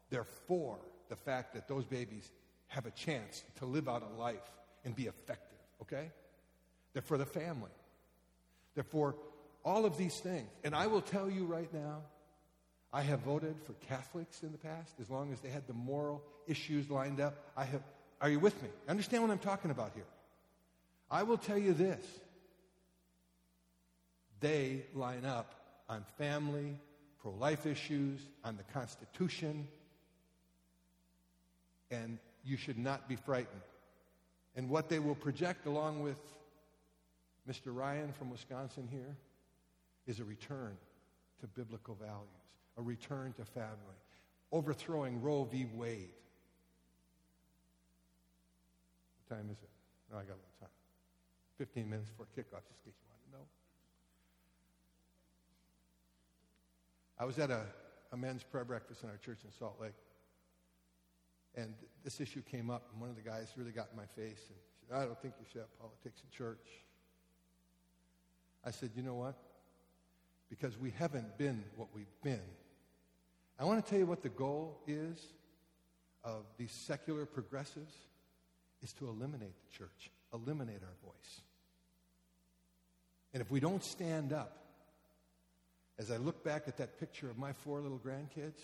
they're 0.09 0.25
for 0.25 0.79
the 1.09 1.17
fact 1.17 1.55
that 1.55 1.69
those 1.69 1.85
babies 1.85 2.31
have 2.69 2.87
a 2.87 2.91
chance 2.91 3.45
to 3.59 3.67
live 3.67 3.89
out 3.89 4.03
a 4.03 4.19
life 4.19 4.51
and 4.85 4.95
be 4.95 5.07
effective, 5.07 5.59
okay? 5.83 6.11
They're 6.93 7.03
for 7.03 7.19
the 7.19 7.27
family. 7.27 7.71
They're 8.77 8.85
for 8.85 9.17
all 9.65 9.85
of 9.85 9.99
these 9.99 10.21
things. 10.21 10.49
And 10.63 10.77
I 10.77 10.87
will 10.87 11.01
tell 11.01 11.29
you 11.29 11.45
right 11.45 11.73
now, 11.75 12.03
I 12.93 13.03
have 13.03 13.21
voted 13.21 13.57
for 13.65 13.73
Catholics 13.89 14.43
in 14.45 14.53
the 14.53 14.59
past 14.59 14.95
as 15.01 15.11
long 15.11 15.33
as 15.33 15.41
they 15.41 15.49
had 15.49 15.67
the 15.67 15.73
moral 15.73 16.23
issues 16.47 16.89
lined 16.89 17.21
up. 17.21 17.35
I 17.57 17.65
have 17.65 17.83
Are 18.21 18.29
you 18.29 18.39
with 18.39 18.63
me? 18.63 18.69
Understand 18.89 19.25
what 19.25 19.33
I'm 19.33 19.39
talking 19.39 19.73
about 19.73 19.91
here? 19.95 20.07
I 21.11 21.25
will 21.25 21.39
tell 21.39 21.59
you 21.59 21.73
this. 21.73 22.05
They 24.41 24.85
line 24.95 25.25
up 25.25 25.55
on 25.89 26.05
family, 26.19 26.79
pro 27.21 27.33
life 27.33 27.67
issues, 27.67 28.21
on 28.45 28.57
the 28.57 28.63
Constitution, 28.73 29.67
and 31.91 32.19
you 32.45 32.57
should 32.57 32.79
not 32.79 33.09
be 33.09 33.17
frightened. 33.17 33.63
And 34.55 34.69
what 34.69 34.89
they 34.89 34.99
will 34.99 35.15
project 35.15 35.67
along 35.67 36.03
with 36.03 36.19
Mr. 37.49 37.67
Ryan 37.67 38.13
from 38.13 38.31
Wisconsin 38.31 38.89
here 38.91 39.17
is 40.07 40.21
a 40.21 40.25
return 40.25 40.77
to 41.41 41.47
biblical 41.47 41.95
values, 41.95 42.27
a 42.77 42.83
return 42.83 43.33
to 43.35 43.45
family, 43.45 43.97
overthrowing 44.53 45.23
Roe 45.23 45.45
v. 45.45 45.67
Wade. 45.75 46.11
What 49.29 49.37
time 49.37 49.47
is 49.51 49.59
it? 49.63 49.71
No, 50.11 50.19
I 50.19 50.23
got 50.23 50.33
a 50.33 50.43
little 50.43 50.61
time. 50.61 50.69
15 51.59 51.89
minutes 51.89 52.11
before 52.11 52.27
kickoff, 52.37 52.67
just 52.69 52.81
in 52.85 52.93
case 52.93 52.99
you 53.01 53.07
wanted 53.09 53.25
to 53.25 53.39
know. 53.39 53.47
I 57.19 57.25
was 57.25 57.39
at 57.39 57.51
a, 57.51 57.63
a 58.13 58.17
men's 58.17 58.43
prayer 58.43 58.65
breakfast 58.65 59.03
in 59.03 59.09
our 59.09 59.17
church 59.17 59.39
in 59.45 59.53
Salt 59.53 59.77
Lake. 59.81 59.95
And 61.55 61.75
this 62.05 62.21
issue 62.21 62.43
came 62.43 62.71
up, 62.71 62.91
and 62.93 63.01
one 63.01 63.09
of 63.09 63.17
the 63.17 63.23
guys 63.23 63.53
really 63.57 63.73
got 63.73 63.89
in 63.91 63.97
my 63.97 64.05
face 64.05 64.45
and 64.49 64.59
said, 64.89 64.97
I 64.97 65.07
don't 65.07 65.21
think 65.23 65.35
you 65.41 65.47
should 65.51 65.63
have 65.63 65.79
politics 65.79 66.21
in 66.23 66.37
church. 66.37 66.86
I 68.67 68.73
said, 68.73 68.91
you 68.97 69.03
know 69.03 69.15
what? 69.15 69.37
Because 70.51 70.77
we 70.77 70.91
haven't 70.91 71.39
been 71.39 71.63
what 71.77 71.89
we've 71.95 72.07
been. 72.23 72.43
I 73.59 73.65
want 73.65 73.83
to 73.83 73.89
tell 73.89 73.99
you 73.99 74.07
what 74.07 74.23
the 74.23 74.29
goal 74.29 74.81
is 74.89 75.25
of 76.25 76.45
these 76.59 76.73
secular 76.73 77.25
progressives 77.25 77.95
is 78.83 78.93
to 78.95 79.07
eliminate 79.07 79.55
the 79.71 79.79
church, 79.79 80.11
eliminate 80.35 80.81
our 80.83 81.09
voice. 81.11 81.41
And 83.33 83.41
if 83.41 83.51
we 83.51 83.61
don't 83.61 83.85
stand 83.85 84.33
up, 84.33 84.65
as 85.99 86.11
I 86.11 86.17
look 86.17 86.45
back 86.45 86.65
at 86.67 86.77
that 86.79 86.99
picture 86.99 87.31
of 87.31 87.39
my 87.39 87.53
four 87.53 87.81
little 87.81 88.01
grandkids, 88.01 88.61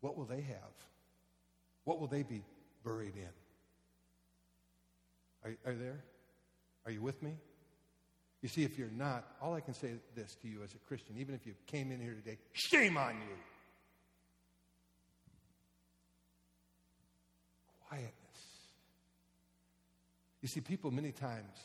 what 0.00 0.16
will 0.16 0.24
they 0.24 0.40
have? 0.40 0.74
What 1.84 2.00
will 2.00 2.06
they 2.06 2.22
be 2.22 2.42
buried 2.84 3.14
in? 3.14 3.28
Are, 5.44 5.56
are 5.66 5.72
you 5.72 5.78
there? 5.78 6.00
Are 6.86 6.90
you 6.90 7.02
with 7.02 7.22
me? 7.22 7.34
You 8.40 8.48
see, 8.48 8.62
if 8.62 8.78
you're 8.78 8.90
not, 8.90 9.26
all 9.42 9.54
I 9.54 9.60
can 9.60 9.74
say 9.74 9.94
this 10.14 10.36
to 10.42 10.48
you 10.48 10.62
as 10.62 10.72
a 10.72 10.78
Christian, 10.86 11.16
even 11.18 11.34
if 11.34 11.44
you 11.44 11.54
came 11.66 11.90
in 11.90 12.00
here 12.00 12.14
today, 12.14 12.38
shame 12.52 12.96
on 12.96 13.14
you. 13.14 13.36
Quietness. 17.88 18.12
You 20.40 20.48
see, 20.48 20.60
people 20.60 20.92
many 20.92 21.10
times 21.10 21.58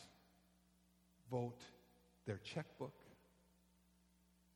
vote 1.29 1.59
their 2.25 2.39
checkbook 2.43 2.93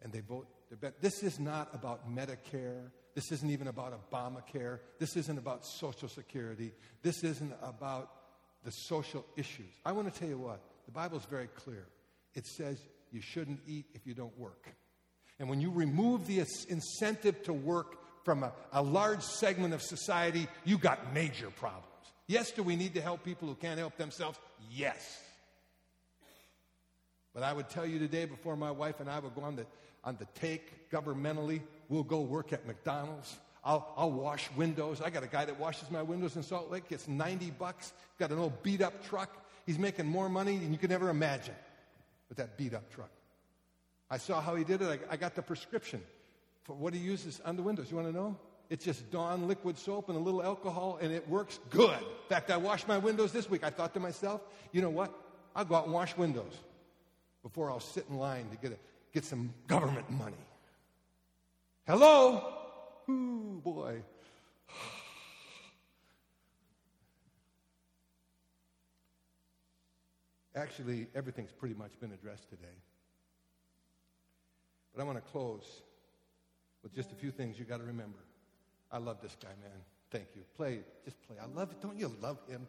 and 0.02 0.12
they 0.12 0.22
vote 0.22 0.48
their 0.70 0.78
bet. 0.78 1.02
This 1.02 1.22
is 1.22 1.40
not 1.40 1.70
about 1.74 2.10
Medicare. 2.10 2.90
This 3.14 3.32
isn't 3.32 3.50
even 3.50 3.68
about 3.68 3.94
Obamacare. 4.10 4.80
This 4.98 5.16
isn't 5.18 5.38
about 5.38 5.66
Social 5.66 6.08
Security. 6.08 6.72
This 7.04 7.24
isn't 7.24 7.54
about 7.62 8.12
the 8.64 8.72
social 8.72 9.24
issues. 9.36 9.72
I 9.86 9.92
want 9.92 10.12
to 10.12 10.20
tell 10.20 10.30
you 10.30 10.40
what, 10.40 10.62
the 10.86 10.92
Bible 10.92 11.18
is 11.18 11.26
very 11.26 11.48
clear 11.48 11.86
it 12.38 12.45
says 12.45 12.78
you 13.12 13.19
shouldn't 13.19 13.60
eat 13.67 13.88
if 13.95 14.06
you 14.06 14.13
don't 14.13 14.38
work. 14.38 14.69
And 15.39 15.50
when 15.50 15.60
you 15.60 15.71
remove 15.71 16.28
the 16.28 16.39
incentive 16.69 17.43
to 17.43 17.54
work 17.54 17.97
from 18.23 18.43
a, 18.43 18.54
a 18.71 18.82
large 18.82 19.23
segment 19.23 19.73
of 19.73 19.82
society, 19.82 20.47
you 20.63 20.78
got 20.78 21.13
major 21.13 21.50
problems. 21.50 21.86
Yes, 22.28 22.52
do 22.52 22.62
we 22.62 22.76
need 22.76 22.93
to 22.93 23.02
help 23.02 23.23
people 23.23 23.47
who 23.47 23.56
can't 23.56 23.80
help 23.80 23.97
themselves? 23.97 24.38
Yes. 24.69 25.19
But 27.34 27.41
I 27.41 27.54
would 27.54 27.69
tell 27.69 27.86
you 27.86 27.97
today, 27.97 28.26
before 28.26 28.56
my 28.56 28.71
wife 28.71 29.00
and 29.00 29.10
I 29.10 29.19
would 29.19 29.34
go 29.34 29.41
on 29.41 29.56
the, 29.56 29.65
on 30.04 30.17
the 30.17 30.28
take 30.39 30.91
governmentally, 30.91 31.62
we'll 31.89 32.04
go 32.04 32.21
work 32.21 32.54
at 32.54 32.67
McDonald's. 32.67 33.36
I'll, 33.63 33.93
I'll 33.97 34.12
wash 34.12 34.50
windows. 34.56 35.02
I 35.02 35.10
got 35.10 35.23
a 35.23 35.28
guy 35.28 35.45
that 35.45 35.60
washes 35.60 35.89
my 35.89 36.04
windows 36.04 36.36
in 36.36 36.43
Salt 36.43 36.69
Lake, 36.69 36.88
gets 36.88 37.08
90 37.08 37.52
bucks, 37.52 37.93
got 38.19 38.32
an 38.32 38.38
old 38.38 38.62
beat 38.62 38.82
up 38.82 39.04
truck. 39.08 39.43
He's 39.65 39.80
making 39.80 40.06
more 40.06 40.30
money 40.30 40.58
than 40.58 40.71
you 40.71 40.78
could 40.78 40.91
ever 40.91 41.10
imagine 41.10 41.56
with 42.30 42.38
that 42.38 42.58
beat 42.58 42.74
up 42.74 42.90
truck. 42.94 43.10
I 44.10 44.18
saw 44.18 44.42
how 44.42 44.56
he 44.56 44.63
did 44.63 44.82
it. 44.82 45.02
I, 45.10 45.13
I 45.13 45.18
got 45.18 45.36
the 45.36 45.42
prescription 45.42 46.02
for 46.63 46.74
what 46.74 46.94
he 46.94 47.00
uses 47.00 47.42
on 47.46 47.56
the 47.56 47.63
windows. 47.63 47.90
You 47.90 47.98
want 47.98 48.10
to 48.10 48.13
know? 48.13 48.38
It's 48.70 48.84
just 48.84 49.10
Dawn 49.12 49.48
liquid 49.48 49.78
soap 49.78 50.10
and 50.10 50.18
a 50.18 50.22
little 50.22 50.44
alcohol, 50.44 51.00
and 51.02 51.13
it 51.13 51.28
works 51.30 51.60
good. 51.70 51.98
In 51.98 52.30
fact, 52.30 52.52
I 52.52 52.58
washed 52.58 52.88
my 52.88 52.98
windows 52.98 53.32
this 53.32 53.50
week. 53.50 53.63
I 53.63 53.70
thought 53.70 53.94
to 53.94 54.00
myself, 54.00 54.42
you 54.74 54.82
know 54.82 54.90
what? 54.90 55.13
I'll 55.56 55.66
go 55.66 55.76
out 55.76 55.86
and 55.86 55.94
wash 55.94 56.16
windows 56.18 56.54
before 57.44 57.72
I'll 57.72 57.80
sit 57.80 58.06
in 58.10 58.18
line 58.18 58.50
to 58.50 58.58
get, 58.58 58.74
a, 58.74 58.78
get 59.13 59.24
some 59.24 59.54
government 59.68 60.10
money. 60.10 60.36
Hello? 61.88 62.54
Ooh, 63.10 63.62
boy. 63.63 64.02
Actually, 70.58 71.08
everything's 71.13 71.52
pretty 71.52 71.76
much 71.76 71.91
been 72.00 72.12
addressed 72.12 72.50
today. 72.50 72.65
But 74.93 75.04
I 75.04 75.06
want 75.06 75.24
to 75.24 75.32
close 75.32 75.65
with 76.82 76.96
just 76.96 77.12
a 77.12 77.15
few 77.15 77.30
things 77.30 77.60
you 77.60 77.65
got 77.65 77.78
to 77.78 77.84
remember. 77.84 78.17
I 78.91 78.98
love 78.98 79.22
this 79.22 79.38
guy, 79.41 79.50
man. 79.62 79.80
Thank 80.10 80.30
you. 80.36 80.41
Play, 80.56 80.80
just 81.06 81.22
play. 81.28 81.36
I 81.39 81.46
love 81.46 81.70
it. 81.72 81.82
Don't 81.82 81.98
you 81.98 82.12
love 82.22 82.39
him? 82.50 82.67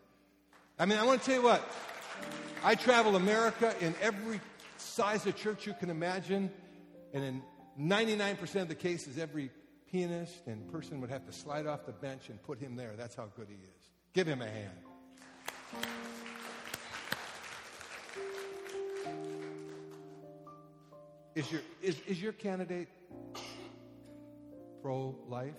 I 0.79 0.85
mean, 0.85 0.99
I 0.99 1.05
want 1.05 1.23
to 1.23 1.27
tell 1.27 1.37
you 1.37 1.43
what. 1.43 1.67
I 2.63 2.75
travel 2.75 3.17
America 3.17 3.75
in 3.81 3.95
every 4.03 4.41
size 4.77 5.27
of 5.27 5.37
church 5.37 5.67
you 5.67 5.73
can 5.73 5.89
imagine, 5.89 6.51
and 7.15 7.25
in 7.25 7.43
99% 7.81 8.63
of 8.63 8.69
the 8.69 8.75
cases, 8.75 9.17
every 9.17 9.51
pianist 9.91 10.47
and 10.47 10.71
person 10.71 11.01
would 11.01 11.11
have 11.11 11.25
to 11.25 11.33
slide 11.33 11.67
off 11.67 11.87
the 11.87 11.93
bench 11.93 12.29
and 12.29 12.43
put 12.43 12.59
him 12.59 12.77
there. 12.77 12.93
That's 12.99 13.15
how 13.15 13.31
good 13.35 13.47
he 13.49 13.55
is. 13.55 13.91
Give 14.13 14.27
him 14.27 14.43
a 14.43 14.49
hand. 14.51 14.75
Is 21.39 21.53
your, 21.53 21.61
is, 21.81 21.97
is 22.09 22.21
your 22.21 22.33
candidate 22.33 22.89
pro 24.83 25.15
life? 25.29 25.55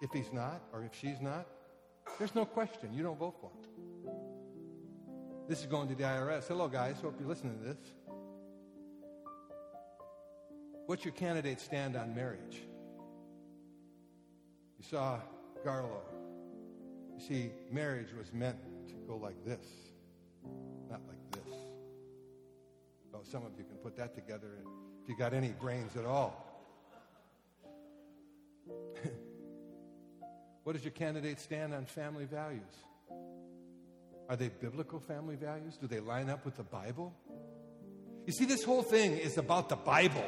If 0.00 0.10
he's 0.10 0.32
not, 0.32 0.62
or 0.72 0.82
if 0.84 0.98
she's 0.98 1.20
not, 1.20 1.46
there's 2.18 2.34
no 2.34 2.46
question. 2.46 2.88
You 2.94 3.02
don't 3.02 3.18
vote 3.18 3.34
for 3.42 3.50
him. 3.50 4.14
This 5.50 5.60
is 5.60 5.66
going 5.66 5.86
to 5.88 5.94
the 5.94 6.04
IRS. 6.04 6.48
Hello, 6.48 6.66
guys. 6.66 6.96
Hope 7.02 7.16
you're 7.20 7.28
listening 7.28 7.58
to 7.58 7.64
this. 7.66 7.76
What's 10.86 11.04
your 11.04 11.12
candidate 11.12 11.60
stand 11.60 11.94
on 11.94 12.14
marriage? 12.14 12.62
You 14.78 14.84
saw 14.88 15.20
Garlow. 15.62 16.00
You 17.14 17.20
see, 17.20 17.50
marriage 17.70 18.14
was 18.16 18.32
meant 18.32 18.56
to 18.88 18.94
go 19.06 19.18
like 19.18 19.44
this, 19.44 19.66
not 20.88 21.02
like. 21.06 21.17
Some 23.22 23.44
of 23.44 23.52
you 23.58 23.64
can 23.64 23.76
put 23.76 23.96
that 23.96 24.14
together 24.14 24.58
if 25.02 25.08
you 25.08 25.16
got 25.16 25.34
any 25.34 25.48
brains 25.48 25.96
at 25.96 26.04
all. 26.04 26.44
what 30.64 30.74
does 30.74 30.84
your 30.84 30.92
candidate 30.92 31.40
stand 31.40 31.74
on 31.74 31.84
family 31.86 32.24
values? 32.24 32.62
Are 34.28 34.36
they 34.36 34.48
biblical 34.48 35.00
family 35.00 35.36
values? 35.36 35.76
Do 35.80 35.86
they 35.86 36.00
line 36.00 36.28
up 36.28 36.44
with 36.44 36.56
the 36.56 36.62
Bible? 36.62 37.14
You 38.26 38.32
see, 38.32 38.44
this 38.44 38.62
whole 38.62 38.82
thing 38.82 39.12
is 39.12 39.38
about 39.38 39.70
the 39.70 39.76
Bible. 39.76 40.26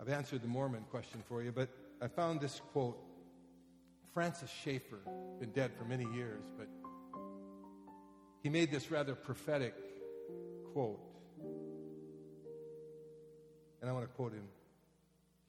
I've 0.00 0.08
answered 0.08 0.42
the 0.42 0.48
Mormon 0.48 0.84
question 0.90 1.22
for 1.28 1.42
you, 1.42 1.52
but 1.52 1.68
I 2.00 2.08
found 2.08 2.40
this 2.40 2.60
quote. 2.72 2.98
Francis 4.18 4.50
Schaeffer, 4.64 4.98
been 5.38 5.52
dead 5.52 5.70
for 5.78 5.84
many 5.84 6.04
years, 6.12 6.42
but 6.56 6.66
he 8.42 8.48
made 8.48 8.68
this 8.68 8.90
rather 8.90 9.14
prophetic 9.14 9.76
quote. 10.72 10.98
And 13.80 13.88
I 13.88 13.92
want 13.92 14.06
to 14.06 14.12
quote 14.16 14.32
him 14.32 14.48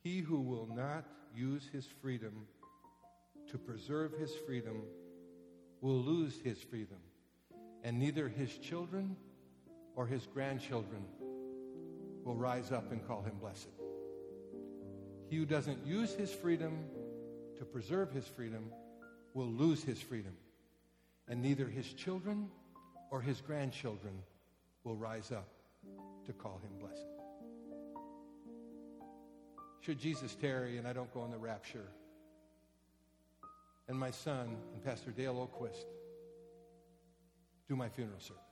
He 0.04 0.20
who 0.20 0.40
will 0.42 0.70
not 0.72 1.04
use 1.36 1.68
his 1.74 1.88
freedom 2.00 2.46
to 3.50 3.58
preserve 3.58 4.12
his 4.20 4.36
freedom 4.46 4.84
will 5.82 6.04
lose 6.04 6.40
his 6.40 6.60
freedom, 6.62 7.00
and 7.84 7.98
neither 7.98 8.30
his 8.30 8.56
children 8.56 9.16
or 9.96 10.06
his 10.06 10.28
grandchildren 10.28 11.06
will 12.24 12.36
rise 12.36 12.72
up 12.72 12.92
and 12.92 13.04
call 13.08 13.24
him 13.24 13.34
blessed. 13.42 13.70
He 15.28 15.38
who 15.38 15.48
doesn't 15.48 15.88
use 15.88 16.14
his 16.14 16.32
freedom 16.32 16.84
to 17.60 17.66
preserve 17.66 18.10
his 18.12 18.26
freedom 18.26 18.72
will 19.34 19.48
lose 19.48 19.84
his 19.84 20.02
freedom, 20.02 20.34
and 21.28 21.42
neither 21.42 21.68
his 21.68 21.94
children 21.94 22.48
or 23.12 23.22
his 23.22 23.42
grandchildren 23.42 24.14
will 24.84 24.96
rise 24.96 25.32
up 25.32 25.50
to 26.26 26.34
call 26.34 26.60
him 26.64 26.72
blessed. 26.80 27.06
Should 29.82 30.00
Jesus 30.00 30.36
tarry 30.36 30.78
and 30.78 30.88
I 30.88 30.94
don't 30.94 31.14
go 31.14 31.26
in 31.26 31.32
the 31.32 31.38
rapture, 31.38 31.90
and 33.88 33.98
my 33.98 34.12
son 34.12 34.56
and 34.74 34.84
Pastor 34.84 35.12
Dale 35.12 35.50
Oquist 35.50 35.86
do 37.68 37.76
my 37.76 37.90
funeral 37.90 38.20
service, 38.20 38.44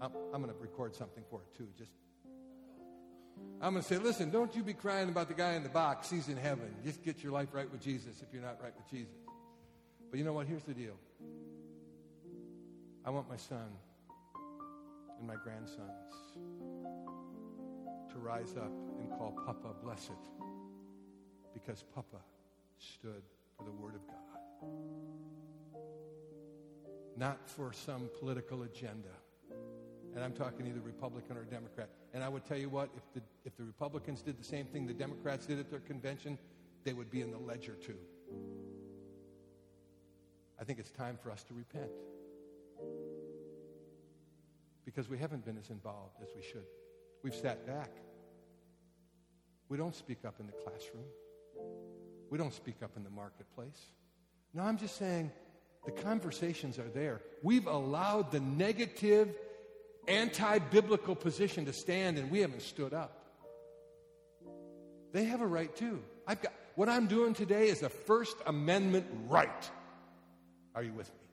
I'm, 0.00 0.10
I'm 0.34 0.42
going 0.42 0.52
to 0.52 0.60
record 0.60 0.94
something 0.94 1.22
for 1.30 1.40
it 1.40 1.56
too. 1.56 1.68
Just 1.78 1.92
I'm 3.60 3.72
going 3.72 3.82
to 3.82 3.88
say, 3.88 3.98
listen, 3.98 4.30
don't 4.30 4.54
you 4.54 4.62
be 4.62 4.74
crying 4.74 5.08
about 5.08 5.28
the 5.28 5.34
guy 5.34 5.54
in 5.54 5.62
the 5.62 5.68
box. 5.70 6.10
He's 6.10 6.28
in 6.28 6.36
heaven. 6.36 6.74
Just 6.84 7.02
get 7.02 7.22
your 7.22 7.32
life 7.32 7.48
right 7.52 7.70
with 7.70 7.80
Jesus 7.80 8.22
if 8.22 8.32
you're 8.32 8.42
not 8.42 8.62
right 8.62 8.72
with 8.76 8.88
Jesus. 8.90 9.14
But 10.10 10.18
you 10.18 10.24
know 10.24 10.34
what? 10.34 10.46
Here's 10.46 10.64
the 10.64 10.74
deal. 10.74 10.96
I 13.04 13.10
want 13.10 13.28
my 13.28 13.36
son 13.36 13.68
and 15.18 15.26
my 15.26 15.36
grandsons 15.36 15.80
to 18.12 18.18
rise 18.18 18.54
up 18.56 18.72
and 18.98 19.08
call 19.10 19.32
Papa 19.46 19.74
blessed 19.82 20.10
because 21.54 21.82
Papa 21.94 22.18
stood 22.78 23.22
for 23.56 23.64
the 23.64 23.70
Word 23.70 23.94
of 23.94 24.06
God. 24.06 24.16
Not 27.16 27.48
for 27.48 27.72
some 27.72 28.10
political 28.18 28.64
agenda. 28.64 29.14
And 30.14 30.22
I'm 30.22 30.32
talking 30.32 30.66
either 30.66 30.80
Republican 30.80 31.36
or 31.36 31.44
Democrat. 31.44 31.88
And 32.16 32.24
I 32.24 32.30
would 32.30 32.46
tell 32.46 32.56
you 32.56 32.70
what, 32.70 32.88
if 32.96 33.02
the, 33.12 33.20
if 33.44 33.54
the 33.58 33.64
Republicans 33.64 34.22
did 34.22 34.40
the 34.40 34.44
same 34.44 34.64
thing 34.64 34.86
the 34.86 34.94
Democrats 34.94 35.44
did 35.44 35.58
at 35.58 35.68
their 35.70 35.80
convention, 35.80 36.38
they 36.82 36.94
would 36.94 37.10
be 37.10 37.20
in 37.20 37.30
the 37.30 37.36
ledger 37.36 37.74
too. 37.74 37.98
I 40.58 40.64
think 40.64 40.78
it's 40.78 40.90
time 40.90 41.18
for 41.22 41.30
us 41.30 41.44
to 41.44 41.52
repent. 41.52 41.90
Because 44.86 45.10
we 45.10 45.18
haven't 45.18 45.44
been 45.44 45.58
as 45.58 45.68
involved 45.68 46.14
as 46.22 46.28
we 46.34 46.40
should. 46.40 46.64
We've 47.22 47.34
sat 47.34 47.66
back. 47.66 47.90
We 49.68 49.76
don't 49.76 49.94
speak 49.94 50.24
up 50.26 50.36
in 50.40 50.46
the 50.46 50.54
classroom. 50.54 51.04
We 52.30 52.38
don't 52.38 52.54
speak 52.54 52.76
up 52.82 52.92
in 52.96 53.04
the 53.04 53.10
marketplace. 53.10 53.92
No, 54.54 54.62
I'm 54.62 54.78
just 54.78 54.96
saying 54.96 55.30
the 55.84 55.92
conversations 55.92 56.78
are 56.78 56.88
there. 56.88 57.20
We've 57.42 57.66
allowed 57.66 58.32
the 58.32 58.40
negative, 58.40 59.34
anti 60.08 60.58
biblical 60.58 61.14
position 61.14 61.64
to 61.66 61.72
stand, 61.72 62.18
and 62.18 62.30
we 62.30 62.40
haven't 62.40 62.62
stood 62.62 62.94
up. 62.94 63.24
They 65.12 65.24
have 65.24 65.40
a 65.40 65.46
right 65.46 65.74
too. 65.74 66.02
I've 66.26 66.42
got 66.42 66.52
what 66.74 66.88
I'm 66.88 67.06
doing 67.06 67.34
today 67.34 67.68
is 67.68 67.82
a 67.82 67.88
First 67.88 68.36
Amendment 68.46 69.06
right. 69.28 69.70
Are 70.74 70.82
you 70.82 70.92
with 70.92 71.08
me? 71.08 71.26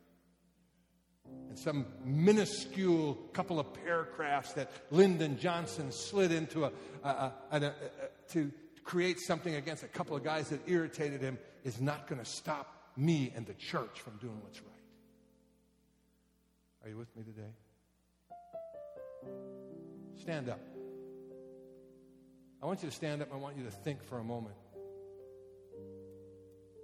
And 1.50 1.60
some 1.60 1.86
minuscule 2.06 3.16
couple 3.34 3.60
of 3.60 3.74
paragraphs 3.74 4.54
that 4.54 4.72
Lyndon 4.90 5.38
Johnson 5.38 5.92
slid 5.92 6.32
into 6.32 6.66
a, 6.66 6.72
a, 7.04 7.34
a, 7.52 7.58
a 7.58 7.74
to 8.30 8.52
create 8.84 9.20
something 9.20 9.56
against 9.56 9.84
a 9.84 9.88
couple 9.88 10.16
of 10.16 10.24
guys 10.24 10.50
that 10.50 10.62
irritated 10.68 11.22
him 11.22 11.38
is 11.64 11.80
not 11.82 12.08
going 12.08 12.20
to 12.20 12.30
stop 12.30 12.92
me 12.96 13.32
and 13.36 13.46
the 13.46 13.54
church 13.54 14.00
from 14.00 14.18
doing 14.18 14.40
what's 14.42 14.62
right. 14.62 14.70
Are 16.84 16.90
you 16.90 16.98
with 16.98 17.16
me 17.16 17.24
today? 17.24 17.52
Stand 20.16 20.50
up. 20.50 20.60
I 22.62 22.66
want 22.66 22.82
you 22.82 22.90
to 22.90 22.96
stand 22.96 23.22
up. 23.22 23.30
I 23.34 23.36
want 23.36 23.58
you 23.58 23.64
to 23.64 23.72
think 23.72 24.04
for 24.04 24.20
a 24.20 24.24
moment. 24.24 24.56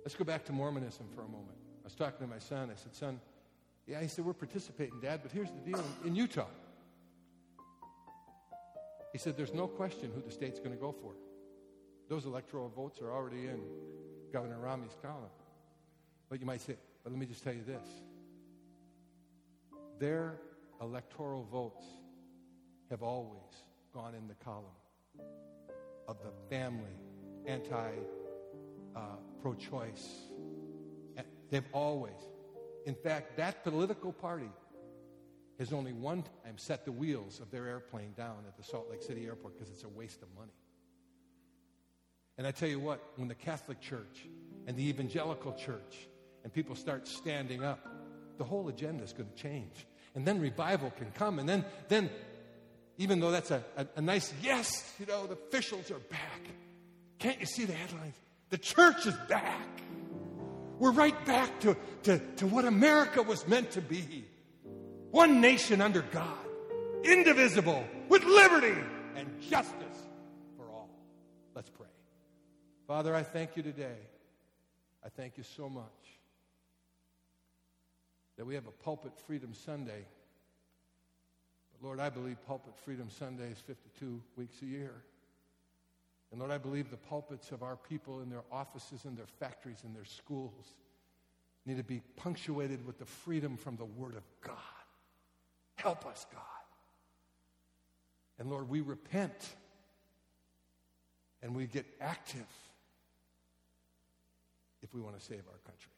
Let's 0.04 0.16
go 0.16 0.26
back 0.26 0.46
to 0.46 0.52
Mormonism 0.52 1.08
for 1.16 1.22
a 1.22 1.28
moment. 1.28 1.58
I 1.84 1.86
was 1.86 1.96
talking 1.96 2.26
to 2.26 2.28
my 2.28 2.40
son. 2.40 2.70
I 2.72 2.76
said, 2.76 2.96
Son, 2.96 3.20
yeah, 3.88 4.02
he 4.02 4.08
said, 4.08 4.26
We're 4.26 4.34
participating, 4.34 5.00
Dad, 5.00 5.22
but 5.24 5.32
here's 5.32 5.50
the 5.52 5.72
deal 5.72 5.84
in, 6.04 6.16
Utah. 6.16 6.48
He 9.14 9.18
said, 9.18 9.38
There's 9.38 9.54
no 9.54 9.68
question 9.68 10.12
who 10.14 10.22
the 10.22 10.32
state's 10.32 10.60
going 10.60 10.72
to 10.72 10.78
go 10.78 10.92
for. 10.92 11.14
Those 12.10 12.26
electoral 12.26 12.70
votes 12.70 13.02
are 13.02 13.12
already 13.12 13.48
in 13.48 13.62
Governor 14.34 14.60
Romney's 14.60 14.98
column. 15.02 15.30
But 16.30 16.40
you 16.40 16.46
might 16.46 16.62
say, 16.62 16.76
But 17.04 17.14
let 17.14 17.20
me 17.20 17.26
just 17.26 17.44
tell 17.44 17.54
you 17.54 17.64
this 17.64 17.88
their 20.00 20.40
electoral 20.82 21.44
votes 21.44 21.84
have 22.90 23.04
always 23.04 23.64
gone 23.94 24.16
in 24.16 24.28
the 24.28 24.36
column 24.44 24.66
of 26.08 26.18
the 26.24 26.32
family, 26.50 26.98
anti 27.46 27.92
uh, 28.96 29.00
pro 29.42 29.54
choice. 29.54 30.08
They've 31.50 31.64
always. 31.72 32.14
In 32.86 32.96
fact, 32.96 33.38
that 33.38 33.64
political 33.64 34.14
party 34.14 34.50
has 35.60 35.74
only 35.74 35.94
one 35.94 36.24
time 36.24 36.58
set 36.58 36.86
the 36.86 36.92
wheels 36.92 37.40
of 37.40 37.52
their 37.52 37.68
airplane 37.68 38.14
down 38.16 38.38
at 38.48 38.56
the 38.56 38.64
Salt 38.64 38.90
Lake 38.90 39.02
City 39.02 39.26
airport 39.26 39.58
because 39.58 39.70
it's 39.72 39.84
a 39.84 39.90
waste 39.90 40.22
of 40.22 40.28
money. 40.36 40.54
And 42.38 42.48
I 42.48 42.52
tell 42.52 42.70
you 42.70 42.80
what, 42.80 43.04
when 43.18 43.28
the 43.28 43.36
Catholic 43.36 43.82
Church 43.82 44.28
and 44.66 44.78
the 44.78 44.88
evangelical 44.88 45.52
church 45.54 46.08
and 46.44 46.54
people 46.54 46.76
start 46.76 47.08
standing 47.08 47.64
up, 47.64 47.86
the 48.38 48.46
whole 48.46 48.70
agenda 48.70 49.04
is 49.04 49.12
going 49.12 49.30
to 49.30 49.36
change. 49.36 49.86
And 50.16 50.26
then 50.26 50.40
revival 50.40 50.92
can 50.92 51.12
come. 51.12 51.40
And 51.40 51.48
then, 51.48 51.66
then 51.90 52.10
even 53.00 53.22
though 53.22 53.32
that's 53.32 53.50
a, 53.50 53.64
a, 53.78 53.88
a 53.96 54.02
nice 54.02 54.32
yes, 54.44 54.94
you 55.00 55.06
know, 55.06 55.26
the 55.26 55.34
officials 55.34 55.90
are 55.90 56.00
back. 56.00 56.42
Can't 57.18 57.40
you 57.40 57.46
see 57.46 57.64
the 57.64 57.74
headlines? 57.74 58.16
The 58.50 58.58
church 58.58 59.08
is 59.08 59.16
back. 59.30 59.68
We're 60.80 60.92
right 60.92 61.26
back 61.26 61.62
to, 61.62 61.78
to, 62.04 62.20
to 62.36 62.48
what 62.48 62.66
America 62.66 63.24
was 63.24 63.48
meant 63.48 63.72
to 63.72 63.82
be 63.82 64.26
one 65.12 65.40
nation 65.40 65.82
under 65.82 66.02
God, 66.02 66.38
indivisible, 67.04 67.84
with 68.10 68.24
liberty 68.26 68.78
and 69.16 69.42
justice 69.42 70.08
for 70.58 70.70
all. 70.70 70.90
Let's 71.56 71.70
pray. 71.70 71.88
Father, 72.86 73.16
I 73.16 73.24
thank 73.24 73.56
you 73.56 73.64
today. 73.64 73.98
I 75.06 75.10
thank 75.10 75.38
you 75.38 75.44
so 75.44 75.70
much 75.70 75.86
that 78.38 78.46
we 78.46 78.56
have 78.56 78.68
a 78.68 78.72
Pulpit 78.72 79.14
Freedom 79.26 79.54
Sunday. 79.54 80.06
Lord, 81.82 82.00
I 82.00 82.10
believe 82.10 82.38
Pulpit 82.46 82.74
Freedom 82.84 83.10
Sunday 83.10 83.50
is 83.52 83.60
52 83.60 84.22
weeks 84.36 84.62
a 84.62 84.66
year. 84.66 85.04
And 86.32 86.40
Lord, 86.40 86.52
I 86.52 86.58
believe 86.58 86.92
the 86.92 86.98
pulpits 86.98 87.52
of 87.52 87.64
our 87.64 87.76
people 87.76 88.22
in 88.22 88.30
their 88.30 88.44
offices 88.52 89.06
and 89.06 89.18
their 89.18 89.28
factories 89.40 89.82
and 89.84 89.96
their 89.96 90.06
schools 90.06 90.74
need 91.66 91.78
to 91.78 91.84
be 91.84 92.02
punctuated 92.18 92.86
with 92.86 93.00
the 93.00 93.06
freedom 93.06 93.58
from 93.58 93.78
the 93.78 93.86
Word 93.86 94.16
of 94.16 94.24
God. 94.42 94.56
Help 95.76 96.06
us, 96.06 96.26
God. 96.32 96.42
And 98.38 98.50
Lord, 98.50 98.70
we 98.70 98.82
repent 98.82 99.56
and 101.42 101.56
we 101.56 101.66
get 101.66 101.86
active 102.02 102.48
if 104.82 104.94
we 104.94 105.02
want 105.02 105.18
to 105.18 105.26
save 105.26 105.44
our 105.50 105.60
country. 105.66 105.92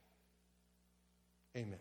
Amen. 1.57 1.79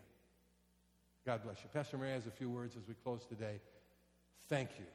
God 1.25 1.43
bless 1.43 1.57
you. 1.63 1.69
Pastor 1.73 1.97
Mary 1.97 2.11
has 2.11 2.27
a 2.27 2.31
few 2.31 2.49
words 2.49 2.75
as 2.75 2.87
we 2.87 2.95
close 3.03 3.25
today. 3.25 3.59
Thank 4.51 4.71
you 4.77 4.85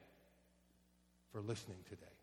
for 1.31 1.41
listening 1.41 1.79
today. 1.89 2.16